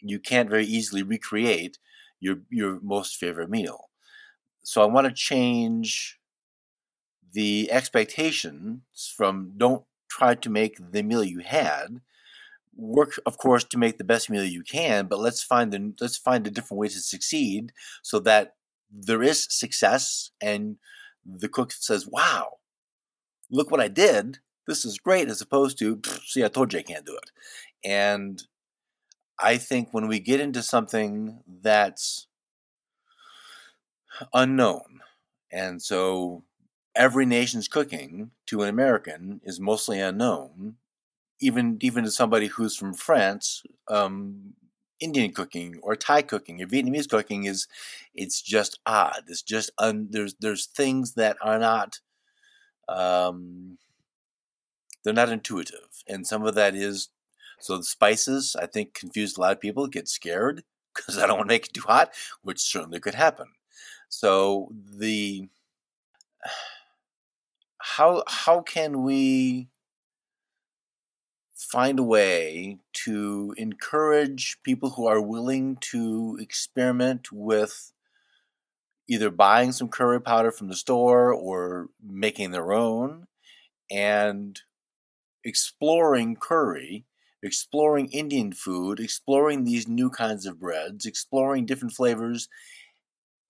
[0.00, 1.78] you can't very easily recreate
[2.20, 3.90] your your most favorite meal
[4.62, 6.18] so I want to change
[7.32, 12.00] the expectations from don't try to make the meal you had.
[12.76, 16.18] Work, of course, to make the best meal you can, but let's find the let's
[16.18, 17.72] find a different way to succeed
[18.02, 18.56] so that
[18.92, 20.78] there is success and
[21.26, 22.58] the cook says, "Wow,
[23.50, 24.38] look what I did.
[24.66, 27.30] this is great, as opposed to, see, I told you I can't do it.
[27.84, 28.42] And
[29.40, 32.26] I think when we get into something that's
[34.34, 35.00] unknown,
[35.52, 36.44] and so
[36.94, 40.76] every nation's cooking to an American is mostly unknown,
[41.40, 43.62] even even to somebody who's from France.
[43.88, 44.54] Um,
[45.00, 47.68] Indian cooking or Thai cooking or Vietnamese cooking is
[48.14, 49.22] it's just odd.
[49.28, 52.00] It's just un, there's there's things that are not
[52.88, 53.78] um,
[55.04, 57.08] they're not intuitive, and some of that is
[57.60, 59.86] so the spices I think confused a lot of people.
[59.86, 60.62] Get scared
[60.94, 63.46] because I don't want to make it too hot, which certainly could happen.
[64.08, 65.48] So the
[67.78, 69.68] how how can we
[71.54, 77.92] find a way to encourage people who are willing to experiment with
[79.08, 83.26] either buying some curry powder from the store or making their own
[83.90, 84.60] and
[85.44, 87.04] exploring curry,
[87.42, 92.48] exploring Indian food, exploring these new kinds of breads, exploring different flavors,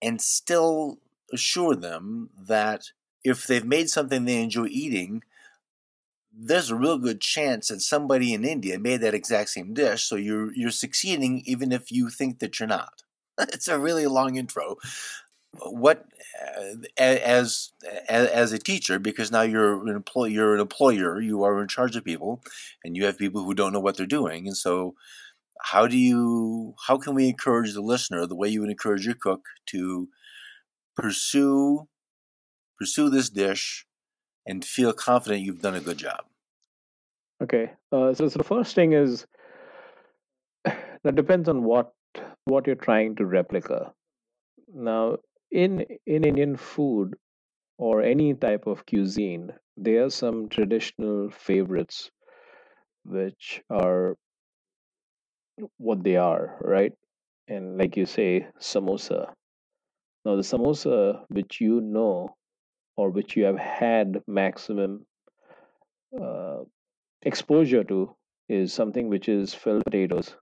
[0.03, 0.99] and still
[1.33, 2.85] assure them that
[3.25, 5.23] if they've made something they enjoy eating,
[6.33, 10.05] there's a real good chance that somebody in India made that exact same dish.
[10.05, 13.03] So you're you're succeeding even if you think that you're not.
[13.39, 14.77] it's a really long intro.
[15.53, 16.05] What
[16.61, 17.73] uh, as,
[18.09, 21.97] as a teacher, because now you're an employee, you're an employer, you are in charge
[21.97, 22.43] of people,
[22.85, 24.95] and you have people who don't know what they're doing, and so
[25.61, 29.15] how do you how can we encourage the listener the way you would encourage your
[29.15, 30.09] cook to
[30.97, 31.89] pursue
[32.79, 33.87] pursue this dish
[34.47, 36.25] and feel confident you've done a good job?
[37.43, 37.71] Okay.
[37.93, 39.27] Uh, so, so the first thing is
[40.65, 41.93] that depends on what
[42.45, 43.93] what you're trying to replica.
[44.75, 45.19] Now,
[45.51, 47.17] in in Indian food
[47.79, 52.11] or any type of cuisine, there are some traditional favorites
[53.05, 54.17] which are
[55.79, 56.93] what they are, right?
[57.49, 59.33] And like you say, samosa.
[60.25, 62.37] Now, the samosa which you know
[62.97, 65.07] or which you have had maximum
[66.21, 66.65] uh,
[67.23, 68.17] exposure to
[68.49, 70.37] is something which is filled potatoes,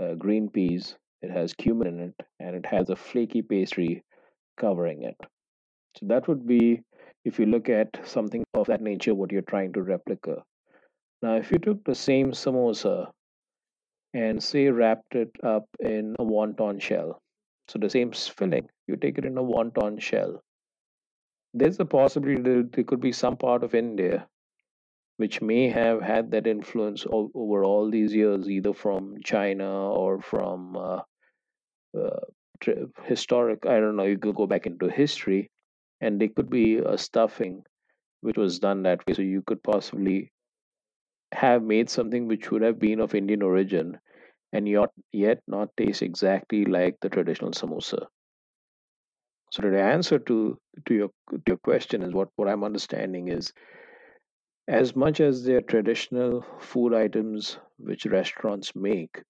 [0.00, 0.96] uh, green peas.
[1.22, 4.02] It has cumin in it, and it has a flaky pastry
[4.56, 5.16] covering it.
[5.98, 6.82] So that would be,
[7.24, 10.38] if you look at something of that nature, what you're trying to replicate.
[11.22, 13.10] Now, if you took the same samosa
[14.14, 17.20] and say wrapped it up in a wonton shell,
[17.68, 20.42] so the same filling, you take it in a wonton shell.
[21.54, 24.28] There's a possibility that there could be some part of India
[25.16, 30.20] which may have had that influence o- over all these years, either from China or
[30.20, 31.00] from uh,
[31.98, 32.20] Uh,
[33.04, 33.66] historic.
[33.66, 34.04] I don't know.
[34.04, 35.50] You could go back into history,
[36.00, 37.64] and there could be a stuffing
[38.22, 39.14] which was done that way.
[39.14, 40.32] So you could possibly
[41.32, 43.98] have made something which would have been of Indian origin,
[44.52, 44.68] and
[45.12, 48.08] yet not taste exactly like the traditional samosa.
[49.52, 53.52] So the answer to to your to your question is what what I'm understanding is
[54.66, 59.22] as much as they're traditional food items which restaurants make,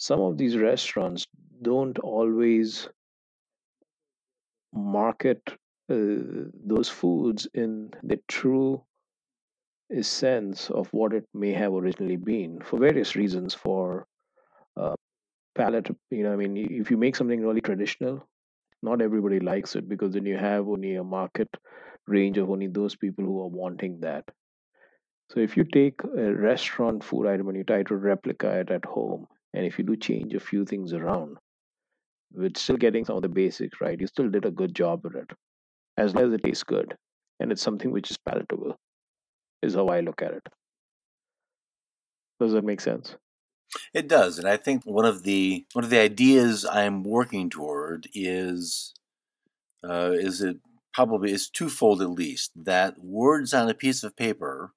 [0.00, 1.26] some of these restaurants
[1.62, 2.88] don't always
[4.72, 5.42] market
[5.90, 8.82] uh, those foods in the true
[10.00, 14.06] sense of what it may have originally been for various reasons for
[14.76, 14.94] uh,
[15.56, 18.24] palate you know i mean if you make something really traditional
[18.82, 21.48] not everybody likes it because then you have only a market
[22.06, 24.24] range of only those people who are wanting that.
[25.30, 28.84] So if you take a restaurant food item and you try to replicate it at
[28.84, 31.36] home, and if you do change a few things around,
[32.32, 35.16] with still getting some of the basics right, you still did a good job with
[35.16, 35.30] it,
[35.96, 36.94] as long as it tastes good,
[37.40, 38.76] and it's something which is palatable.
[39.62, 40.46] Is how I look at it.
[42.40, 43.16] Does that make sense?
[43.92, 48.08] It does, and I think one of the one of the ideas I'm working toward
[48.14, 48.94] is
[49.84, 50.56] uh, is it
[50.92, 54.72] probably is twofold at least that words on a piece of paper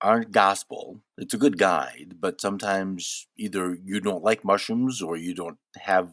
[0.00, 1.00] aren't gospel.
[1.18, 6.12] It's a good guide, but sometimes either you don't like mushrooms or you don't have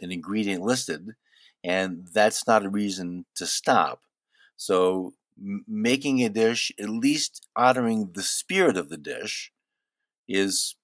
[0.00, 1.14] an ingredient listed,
[1.62, 4.02] and that's not a reason to stop.
[4.56, 5.14] So,
[5.66, 9.52] making a dish, at least honoring the spirit of the dish,
[10.28, 10.76] is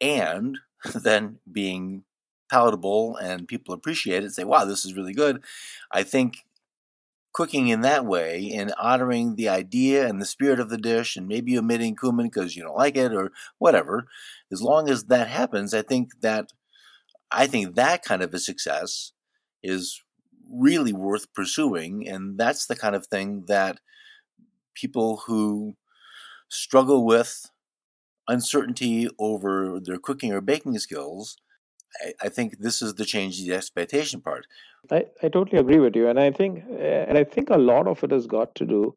[0.00, 0.58] and
[0.94, 2.04] then being
[2.50, 5.42] palatable and people appreciate it say wow this is really good
[5.90, 6.45] i think
[7.36, 11.28] cooking in that way and honoring the idea and the spirit of the dish and
[11.28, 14.06] maybe omitting cumin because you don't like it or whatever
[14.50, 16.52] as long as that happens i think that
[17.30, 19.12] i think that kind of a success
[19.62, 20.02] is
[20.50, 23.80] really worth pursuing and that's the kind of thing that
[24.74, 25.76] people who
[26.48, 27.50] struggle with
[28.28, 31.36] uncertainty over their cooking or baking skills,
[32.04, 34.46] I, I think this is the change the expectation part.
[34.90, 38.02] I, I totally agree with you, and I think and I think a lot of
[38.04, 38.96] it has got to do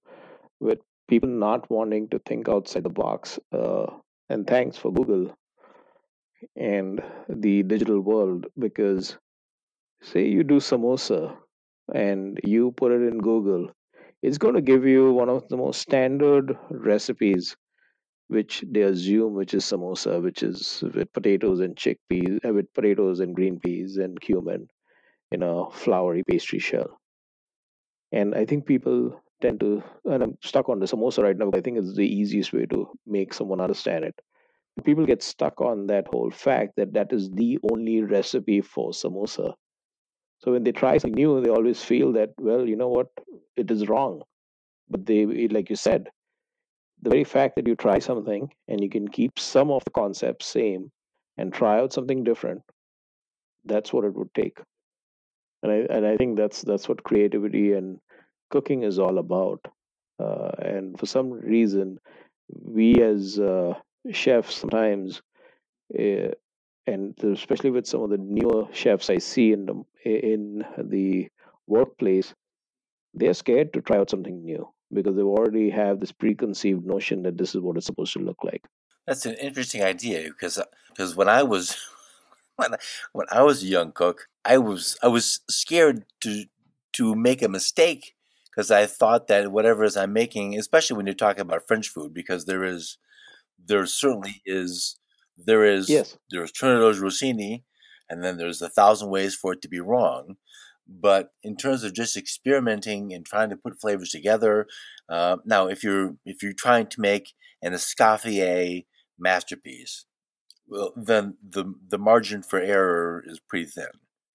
[0.59, 3.39] with people not wanting to think outside the box.
[3.51, 3.87] Uh,
[4.29, 5.35] and thanks for Google
[6.55, 9.17] and the digital world because
[10.01, 11.35] say you do samosa
[11.93, 13.69] and you put it in Google,
[14.21, 17.57] it's going to give you one of the most standard recipes
[18.29, 23.19] which they assume which is samosa, which is with potatoes and chickpeas, uh, with potatoes
[23.19, 24.67] and green peas and cumin
[25.31, 26.99] in a floury pastry shell.
[28.11, 31.51] And I think people tend to, and I'm stuck on the samosa right now.
[31.53, 34.15] I think it's the easiest way to make someone understand it.
[34.85, 39.53] People get stuck on that whole fact that that is the only recipe for samosa.
[40.39, 43.07] So when they try something new, they always feel that, well, you know what,
[43.57, 44.21] it is wrong.
[44.89, 46.09] But they, like you said,
[47.01, 50.45] the very fact that you try something and you can keep some of the concepts
[50.45, 50.91] same
[51.37, 52.61] and try out something different,
[53.65, 54.59] that's what it would take.
[55.63, 57.99] And I and I think that's that's what creativity and
[58.49, 59.65] cooking is all about.
[60.19, 61.99] Uh, and for some reason,
[62.49, 63.73] we as uh,
[64.11, 65.21] chefs sometimes,
[65.97, 66.31] uh,
[66.87, 71.29] and especially with some of the newer chefs I see in the in the
[71.67, 72.33] workplace,
[73.13, 77.37] they're scared to try out something new because they already have this preconceived notion that
[77.37, 78.63] this is what it's supposed to look like.
[79.07, 80.59] That's an interesting idea because
[80.89, 81.77] because uh, when I was
[82.55, 82.77] when I,
[83.13, 86.45] when I was a young cook, I was I was scared to
[86.93, 88.15] to make a mistake
[88.59, 92.13] because I thought that whatever is I'm making, especially when you're talking about French food,
[92.13, 92.97] because there is,
[93.63, 94.99] there certainly is,
[95.37, 96.17] there is, yes.
[96.29, 97.63] there's Tournedos Rossini,
[98.09, 100.35] and then there's a thousand ways for it to be wrong.
[100.89, 104.65] But in terms of just experimenting and trying to put flavors together,
[105.07, 108.85] uh, now if you're if you're trying to make an Escoffier
[109.19, 110.05] masterpiece,
[110.67, 113.87] well, then the the margin for error is pretty thin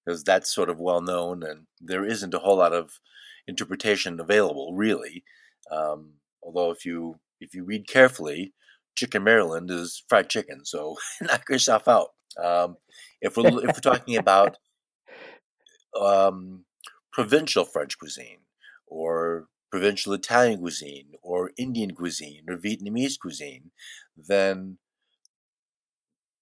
[0.05, 2.99] because that's sort of well known, and there isn't a whole lot of
[3.47, 5.23] interpretation available, really.
[5.71, 8.53] Um, although if you if you read carefully,
[8.95, 12.09] Chicken Maryland is fried chicken, so knock yourself out.
[12.41, 12.77] Um,
[13.21, 14.57] if we're if we're talking about
[15.99, 16.65] um,
[17.11, 18.39] provincial French cuisine
[18.87, 23.71] or provincial Italian cuisine or Indian cuisine or Vietnamese cuisine,
[24.15, 24.77] then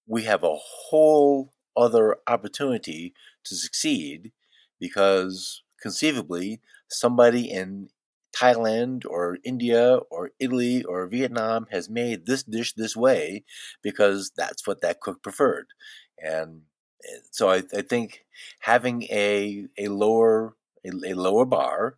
[0.06, 4.32] we have a whole other opportunity to succeed
[4.78, 7.88] because conceivably somebody in
[8.34, 13.44] Thailand or India or Italy or Vietnam has made this dish this way
[13.82, 15.66] because that's what that cook preferred.
[16.18, 16.62] And
[17.30, 18.24] so I, I think
[18.60, 21.96] having a, a lower a, a lower bar,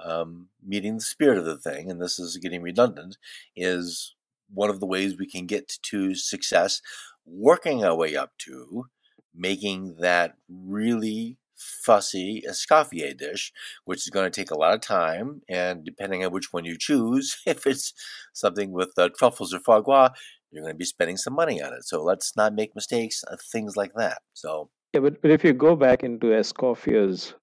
[0.00, 3.16] um, meeting the spirit of the thing, and this is getting redundant,
[3.56, 4.14] is
[4.52, 6.80] one of the ways we can get to success.
[7.26, 8.86] Working our way up to
[9.34, 13.52] making that really fussy escoffier dish,
[13.84, 15.42] which is going to take a lot of time.
[15.48, 17.94] And depending on which one you choose, if it's
[18.32, 20.10] something with uh, truffles or foie gras,
[20.54, 21.84] you're going to be spending some money on it.
[21.84, 24.18] So let's not make mistakes, uh, things like that.
[24.32, 27.34] So yeah, but, but if you go back into Escoffier's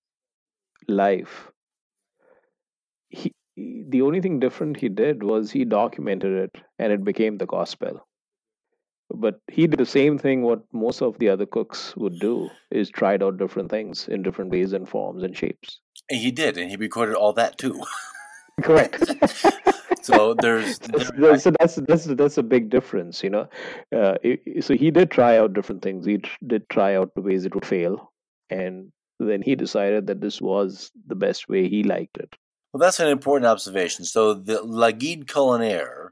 [0.88, 1.52] life,
[3.10, 7.46] he, the only thing different he did was he documented it and it became the
[7.46, 8.06] gospel
[9.14, 12.90] but he did the same thing what most of the other cooks would do is
[12.90, 16.70] tried out different things in different ways and forms and shapes and he did and
[16.70, 17.82] he recorded all that too
[18.62, 19.04] correct
[20.02, 20.80] so there's,
[21.18, 23.48] there's so that's that's that's a big difference you know?
[23.96, 24.16] Uh,
[24.62, 26.06] so he did try out different things.
[26.06, 28.12] He did try out the ways it would fail
[28.50, 31.70] and then he decided that this was the best way.
[31.70, 32.36] He liked it.
[32.74, 34.06] Well that's an important observation.
[34.06, 36.10] So the la guide culinaire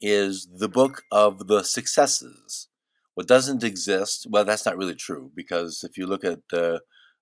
[0.00, 2.68] is the book of the successes.
[3.14, 6.78] What doesn't exist, well, that's not really true because if you look at uh,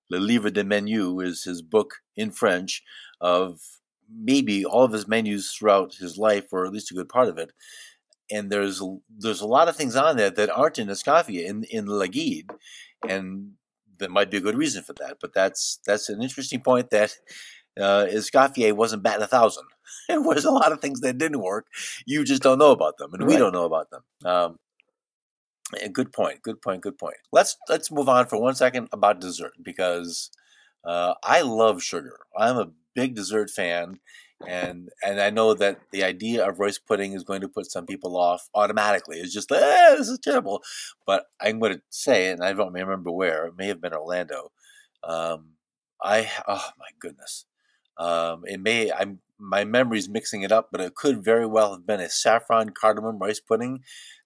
[0.09, 2.81] Le Livre des Menus, is his book in French
[3.19, 3.59] of
[4.13, 7.37] maybe all of his menus throughout his life, or at least a good part of
[7.37, 7.51] it.
[8.31, 11.85] And there's there's a lot of things on there that aren't in Escoffier in in
[11.87, 12.49] La Guide,
[13.07, 13.53] and
[13.99, 15.17] there might be a good reason for that.
[15.19, 17.17] But that's that's an interesting point that
[17.79, 19.65] uh, Escoffier wasn't batting a thousand.
[20.07, 21.67] There was a lot of things that didn't work.
[22.05, 23.29] You just don't know about them, and right.
[23.29, 24.03] we don't know about them.
[24.25, 24.59] Um,
[25.93, 26.41] good point.
[26.41, 26.81] Good point.
[26.81, 27.17] Good point.
[27.31, 30.31] Let's let's move on for one second about dessert because
[30.83, 32.19] uh, I love sugar.
[32.37, 33.99] I'm a big dessert fan,
[34.47, 37.85] and and I know that the idea of rice pudding is going to put some
[37.85, 39.19] people off automatically.
[39.19, 40.61] It's just eh, this is terrible.
[41.05, 43.45] But I'm going to say, and I don't remember where.
[43.47, 44.51] It may have been Orlando.
[45.03, 45.51] Um,
[46.01, 47.45] I oh my goodness.
[47.97, 51.85] Um, it may I'm my memory's mixing it up, but it could very well have
[51.85, 53.79] been a saffron cardamom rice pudding,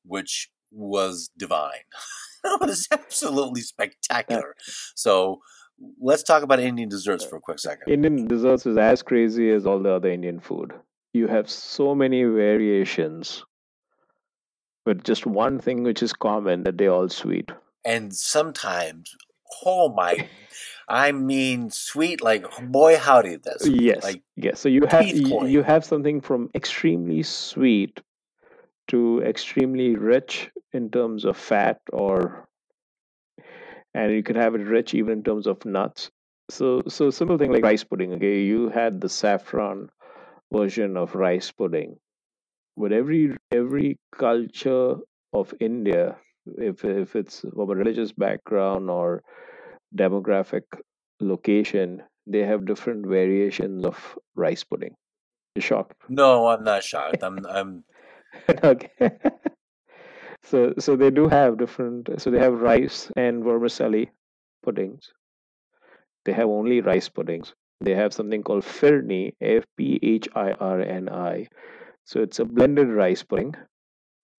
[0.04, 1.86] which was divine.
[2.44, 4.56] it was absolutely spectacular.
[4.96, 5.40] So
[6.00, 7.92] let's talk about Indian desserts for a quick second.
[7.92, 10.74] Indian desserts is as crazy as all the other Indian food.
[11.14, 13.46] You have so many variations,
[14.84, 17.52] but just one thing which is common that they're all sweet.
[17.86, 19.16] And sometimes,
[19.66, 20.28] oh my,
[20.88, 24.60] I mean, sweet like boy howdy, that's Yes, like yes.
[24.60, 25.52] So you have pulling.
[25.52, 28.02] you have something from extremely sweet
[28.88, 32.45] to extremely rich in terms of fat, or
[33.96, 36.12] and you can have it rich even in terms of nuts.
[36.50, 38.14] So so simple thing like rice pudding.
[38.14, 39.90] Okay, you had the saffron
[40.54, 41.96] version of rice pudding,
[42.78, 44.98] but every every culture
[45.34, 46.18] of India,
[46.58, 49.24] if if it's from a religious background or
[49.96, 50.64] demographic
[51.20, 53.98] location, they have different variations of
[54.36, 54.94] rice pudding.
[55.56, 55.96] You're shocked.
[56.10, 57.24] No, I'm not shocked.
[57.24, 57.84] I'm I'm
[58.64, 59.18] okay.
[60.46, 62.10] So so they do have different.
[62.22, 64.12] So they have rice and vermicelli
[64.64, 65.12] puddings.
[66.24, 67.54] They have only rice puddings.
[67.82, 71.48] They have something called Firni, F P H I R N I.
[72.06, 73.56] So it's a blended rice pudding,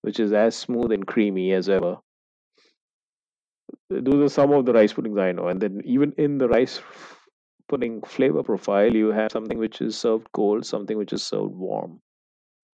[0.02, 1.98] which is as smooth and creamy as ever.
[3.90, 5.48] Those are some of the rice puddings I know.
[5.48, 6.80] And then even in the rice
[7.68, 12.00] pudding flavor profile, you have something which is served cold, something which is served warm.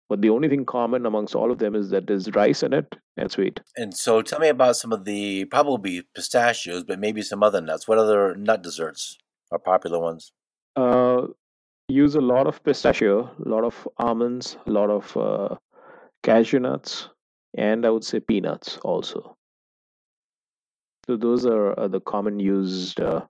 [0.10, 2.95] But the only thing common amongst all of them is that there's rice in it
[3.16, 3.60] and sweet.
[3.78, 7.88] and so tell me about some of the probably pistachios, but maybe some other nuts.
[7.88, 9.18] What other nut desserts
[9.51, 10.32] are popular ones?
[10.76, 11.28] Uh,
[11.88, 15.55] use a lot of pistachio, a lot of almonds, a lot of uh,
[16.24, 17.10] cashew nuts,
[17.55, 19.36] and I would say peanuts also.
[21.07, 22.99] So those are, are the common used.
[22.99, 23.26] Uh,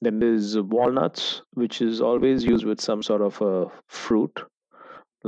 [0.00, 4.40] then there's walnuts, which is always used with some sort of a fruit,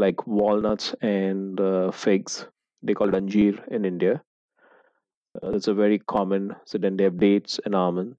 [0.04, 2.46] like walnuts and uh, figs.
[2.82, 4.22] They call it anjeer in India.
[5.42, 6.54] Uh, that's a very common.
[6.64, 8.14] So then they have dates and almond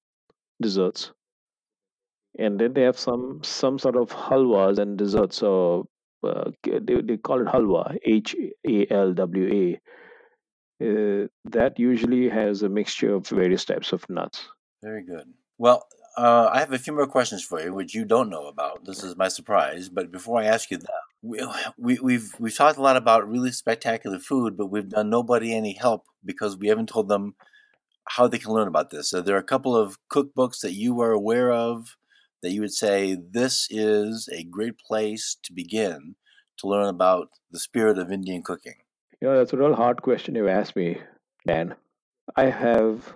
[0.61, 1.11] desserts,
[2.37, 5.37] and then they have some some sort of halwas and desserts.
[5.37, 5.87] So
[6.23, 8.35] uh, they they call it halwa, H
[8.67, 9.65] A L W A.
[10.81, 14.47] Uh, that usually has a mixture of various types of nuts.
[14.81, 15.27] Very good.
[15.57, 15.85] Well,
[16.17, 18.85] uh, I have a few more questions for you, which you don't know about.
[18.85, 19.89] This is my surprise.
[19.89, 21.39] But before I ask you that, we,
[21.77, 25.73] we, we've we've talked a lot about really spectacular food, but we've done nobody any
[25.73, 27.35] help because we haven't told them
[28.07, 29.09] how they can learn about this.
[29.09, 31.95] So there are a couple of cookbooks that you are aware of
[32.41, 36.15] that you would say this is a great place to begin
[36.57, 38.75] to learn about the spirit of Indian cooking.
[39.21, 40.99] You know, that's a real hard question you asked me,
[41.45, 41.75] Dann.
[42.35, 43.15] I have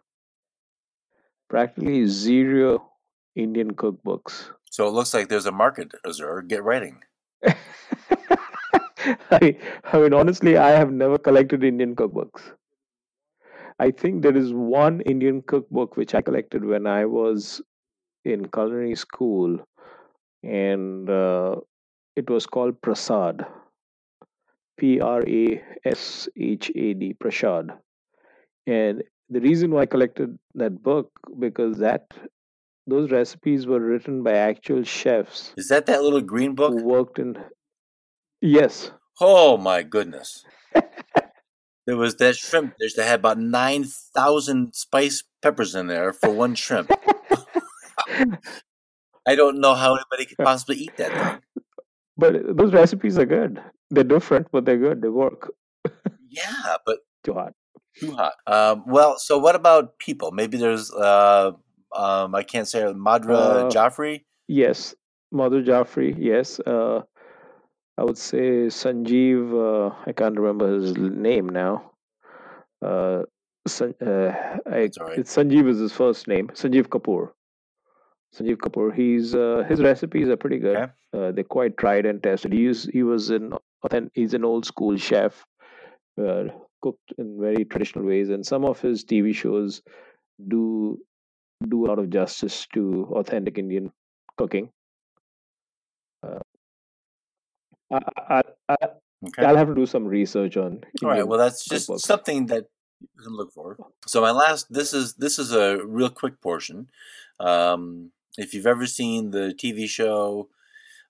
[1.49, 2.91] practically zero
[3.35, 4.49] Indian cookbooks.
[4.69, 6.45] So it looks like there's a market, Azher.
[6.47, 7.01] Get writing.
[9.31, 9.57] I,
[9.91, 12.41] I mean, honestly, I have never collected Indian cookbooks.
[13.79, 17.61] I think there is one Indian cookbook which I collected when I was
[18.23, 19.59] in culinary school,
[20.43, 21.55] and uh,
[22.15, 23.45] it was called Prashad.
[24.77, 27.77] P R A S H A D, Prashad.
[28.67, 32.05] And the reason why I collected that book because that
[32.87, 36.73] those recipes were written by actual chefs Is that that little green book?
[36.73, 37.37] who worked in.
[38.43, 38.91] Yes,
[39.21, 40.43] Oh my goodness.
[41.85, 46.55] There was that shrimp dish that had about 9,000 spice peppers in there for one
[46.55, 46.89] shrimp.
[49.27, 51.63] I don't know how anybody could possibly eat that thing.
[52.17, 53.61] but those recipes are good.
[53.89, 55.01] They're different, but they're good.
[55.01, 55.51] They work.
[56.29, 57.53] Yeah, but Too hot.
[57.99, 58.33] too hot.
[58.47, 60.31] Um, well, so what about people?
[60.31, 61.51] Maybe there's, uh,
[61.95, 64.25] um, I can't say Madra Uh, Jaffrey.
[64.47, 64.95] Yes,
[65.33, 66.15] Madhur Jaffrey.
[66.17, 67.01] Yes, uh,
[67.97, 69.53] I would say Sanjeev.
[69.53, 71.91] Uh, I can't remember his name now.
[72.81, 73.23] Uh,
[73.67, 74.31] San, uh,
[74.65, 74.91] I, right.
[75.17, 76.47] it's Sanjeev is his first name.
[76.49, 77.29] Sanjeev Kapoor.
[78.35, 78.93] Sanjeev Kapoor.
[78.93, 80.75] He's uh, his recipes are pretty good.
[80.75, 80.91] Okay.
[81.13, 82.51] Uh, they're quite tried and tested.
[82.51, 83.53] He is, he was an
[84.13, 85.45] he's an old school chef,
[86.19, 86.45] uh,
[86.81, 89.81] cooked in very traditional ways, and some of his TV shows
[90.47, 90.97] do
[91.69, 93.91] do a lot of justice to authentic Indian
[94.35, 94.69] cooking.
[98.29, 98.75] I, I,
[99.25, 99.45] Okay.
[99.45, 101.27] I'll have to do some research on All right.
[101.27, 102.01] Well, that's just cookbooks.
[102.01, 102.65] something that
[102.99, 103.77] you can look for.
[104.05, 106.89] So my last, this is this is a real quick portion.
[107.39, 110.49] Um, if you've ever seen the TV show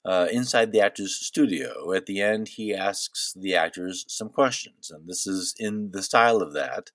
[0.05, 5.07] uh, Inside the Actor's Studio, at the end he asks the actors some questions, and
[5.07, 6.91] this is in the style of that.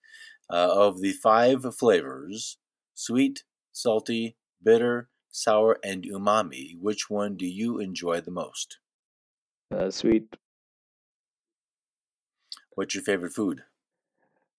[0.50, 2.58] Uh, of the five flavors:
[2.94, 6.78] sweet, salty, bitter, sour, and umami.
[6.80, 8.78] Which one do you enjoy the most?
[9.70, 10.36] Uh, sweet.
[12.74, 13.64] What's your favorite food?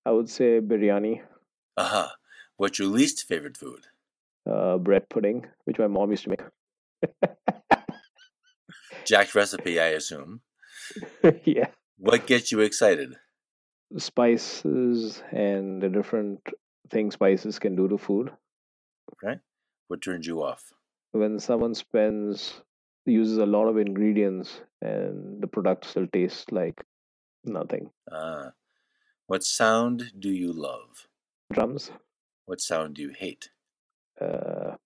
[0.06, 1.22] I would say biryani,
[1.78, 2.08] Uh huh.
[2.58, 3.86] What's your least favorite food?
[4.50, 6.42] uh, bread pudding, which my mom used to make.
[9.06, 10.42] Jack's recipe, I assume.
[11.44, 11.68] yeah.
[11.98, 13.16] What gets you excited?
[13.98, 16.42] Spices and the different
[16.90, 18.32] things spices can do to food.
[19.14, 19.40] Okay.
[19.88, 20.72] What turns you off?
[21.12, 22.62] When someone spends
[23.10, 26.84] uses a lot of ingredients and the product still tastes like
[27.46, 27.92] nothing.
[28.12, 28.52] Uh,
[29.28, 31.08] what sound do you love?
[31.54, 31.92] Drums,
[32.46, 33.52] What sound do you hate?
[34.22, 34.78] uh,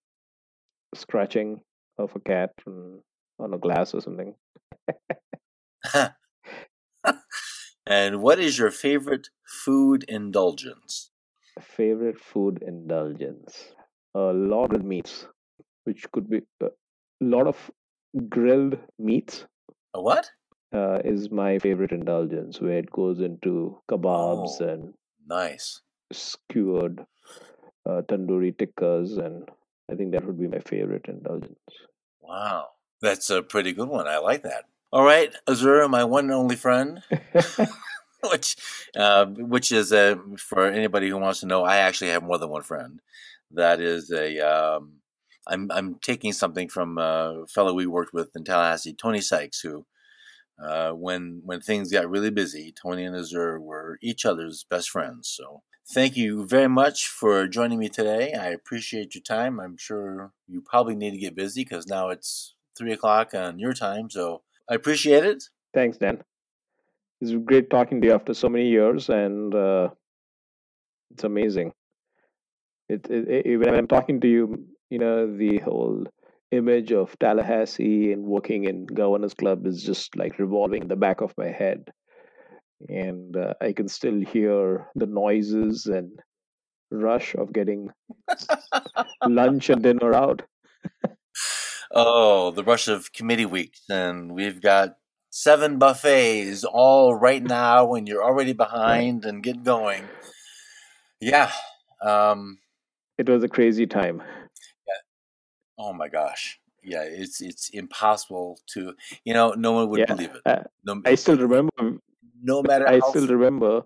[0.95, 1.61] scratching
[1.97, 3.03] of a cat on,
[3.39, 4.35] on a glass or something.
[7.85, 11.11] and what is your favorite food indulgence?
[11.61, 13.73] Favorite food indulgence?
[14.13, 15.27] A lot of meats,
[15.85, 16.69] which could be a
[17.21, 17.71] lot of
[18.29, 19.45] grilled meats.
[19.93, 20.29] A what?
[20.73, 24.67] Uh, is my favorite indulgence, where it goes into kebabs Oh.
[24.67, 24.93] and
[25.27, 25.81] Nice.
[26.11, 27.05] skewered
[27.85, 29.47] uh, tandoori tikkas, and
[29.91, 31.59] I think that would be my favorite indulgence.
[32.21, 32.69] Wow.
[33.01, 34.07] That's a pretty good one.
[34.07, 34.65] I like that.
[34.91, 37.01] All right, Azher, my one and only friend,
[38.31, 38.55] which,
[38.95, 42.49] uh, which is uh, for anybody who wants to know, I actually have more than
[42.49, 42.99] one friend.
[43.51, 44.39] That is a.
[44.39, 44.93] Um,
[45.47, 49.85] I'm I'm taking something from a fellow we worked with in Tallahassee, Tony Sykes, who,
[50.63, 55.27] uh, when when things got really busy, Tony and Azher were each other's best friends.
[55.27, 58.33] So thank you very much for joining me today.
[58.33, 59.59] I appreciate your time.
[59.59, 63.73] I'm sure you probably need to get busy because now it's three o'clock on your
[63.73, 64.09] time.
[64.09, 65.43] So I appreciate it.
[65.73, 66.23] Thanks, Dann.
[67.21, 69.89] It's great talking to you after so many years, and uh,
[71.11, 71.73] it's amazing.
[72.89, 76.05] It, it, it, when I'm talking to you, you know, the whole
[76.51, 81.21] image of Tallahassee and working in Governors Club is just like revolving in the back
[81.21, 81.89] of my head.
[82.87, 86.11] And uh, I can still hear the noises and
[86.91, 87.89] rush of getting
[89.27, 90.43] lunch and dinner out.
[91.91, 94.97] Oh, the rush of committee weeks, and we've got
[95.31, 100.03] seven buffets all right now, and you're already behind and get going.
[101.19, 101.51] Yeah.
[101.99, 102.59] Um,
[103.17, 104.21] It was a crazy time.
[105.77, 106.59] Oh my gosh.
[106.83, 108.93] Yeah, it's it's impossible to
[109.23, 110.13] you know no one would Yeah.
[110.13, 110.67] believe it.
[110.83, 111.99] No, I still remember
[112.41, 113.83] no matter I still remember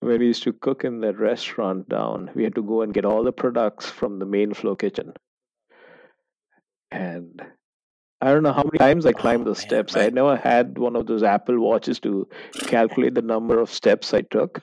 [0.00, 3.04] when we used to cook in that restaurant down, we had to go and get
[3.04, 5.12] all the products from the main floor kitchen.
[6.90, 7.42] And
[8.20, 9.96] I don't know how many times I oh, climbed Oh, those man, steps.
[9.96, 12.28] I never had one of those Apple watches to
[12.66, 14.62] calculate the number of steps I took.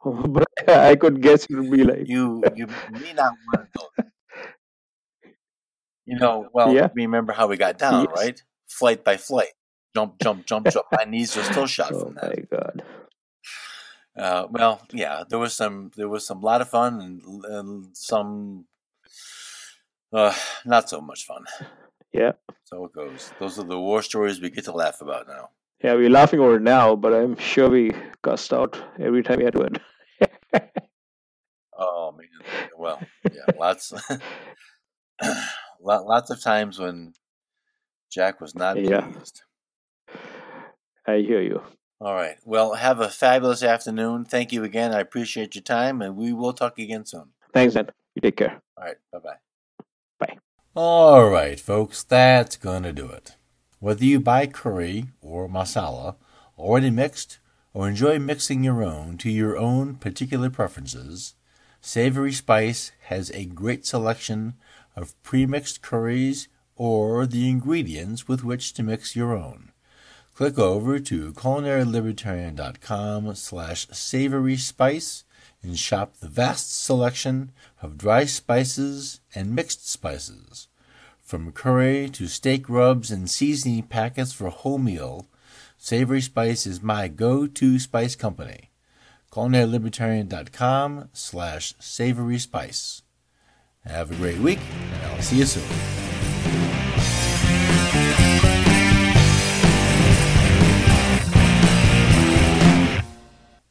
[0.04, 4.10] but I could guess it would be like, you you may not want to know.
[6.06, 6.88] You know, well, Yeah.
[6.94, 8.16] remember how we got down, Yes.
[8.16, 8.42] right?
[8.68, 9.52] Flight by flight,
[9.94, 10.86] jump, jump, jump, jump.
[10.92, 12.50] My knees are still shot oh from my that.
[12.50, 12.82] God.
[14.16, 18.66] Uh, well, yeah, there was some, there was some lot of fun and, and some,
[20.12, 20.34] uh,
[20.64, 21.44] not so much fun.
[22.12, 22.32] Yeah.
[22.64, 23.32] So it goes.
[23.38, 25.50] Those are the war stories we get to laugh about now.
[25.82, 27.92] Yeah, we're laughing over it now, but I'm sure we
[28.22, 29.78] cussed out every time we had to it.
[31.82, 32.28] Oh man,
[32.76, 33.00] well,
[33.32, 34.20] yeah, lots, lot,
[35.82, 37.14] lots of times when
[38.10, 39.00] Jack was not Yeah.
[39.06, 39.42] pleased.
[41.06, 41.62] I hear you.
[42.00, 42.36] All right.
[42.44, 44.24] Well, have a fabulous afternoon.
[44.24, 44.92] Thank you again.
[44.92, 47.32] I appreciate your time, and we will talk again soon.
[47.52, 47.90] Thanks, Dann.
[48.14, 48.60] You take care.
[48.76, 48.96] All right.
[49.12, 49.36] Bye bye.
[50.18, 50.38] Bye.
[50.74, 52.02] All right, folks.
[52.02, 53.36] That's going to do it.
[53.80, 56.16] Whether you buy curry or masala
[56.58, 57.38] already mixed
[57.72, 61.34] or enjoy mixing your own to your own particular preferences,
[61.80, 64.54] Savory Spice has a great selection
[65.00, 69.72] of pre-mixed curries or the ingredients with which to mix your own.
[70.34, 75.24] Click over to culinarylibertarian.com slash savory spice
[75.62, 80.68] and shop the vast selection of dry spices and mixed spices.
[81.20, 85.26] From curry to steak rubs and seasoning packets for whole meal,
[85.82, 88.70] Savory Spice is my go-to spice company.
[89.32, 93.02] culinarylibertarian.com slash savory spice.
[93.86, 94.58] Have a great week,
[94.92, 95.62] and I'll see you soon.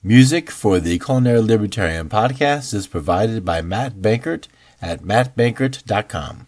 [0.02, 4.48] Music for the Culinary Libertarian podcast is provided by Matt Bankert
[4.82, 6.48] at mattbankert.com.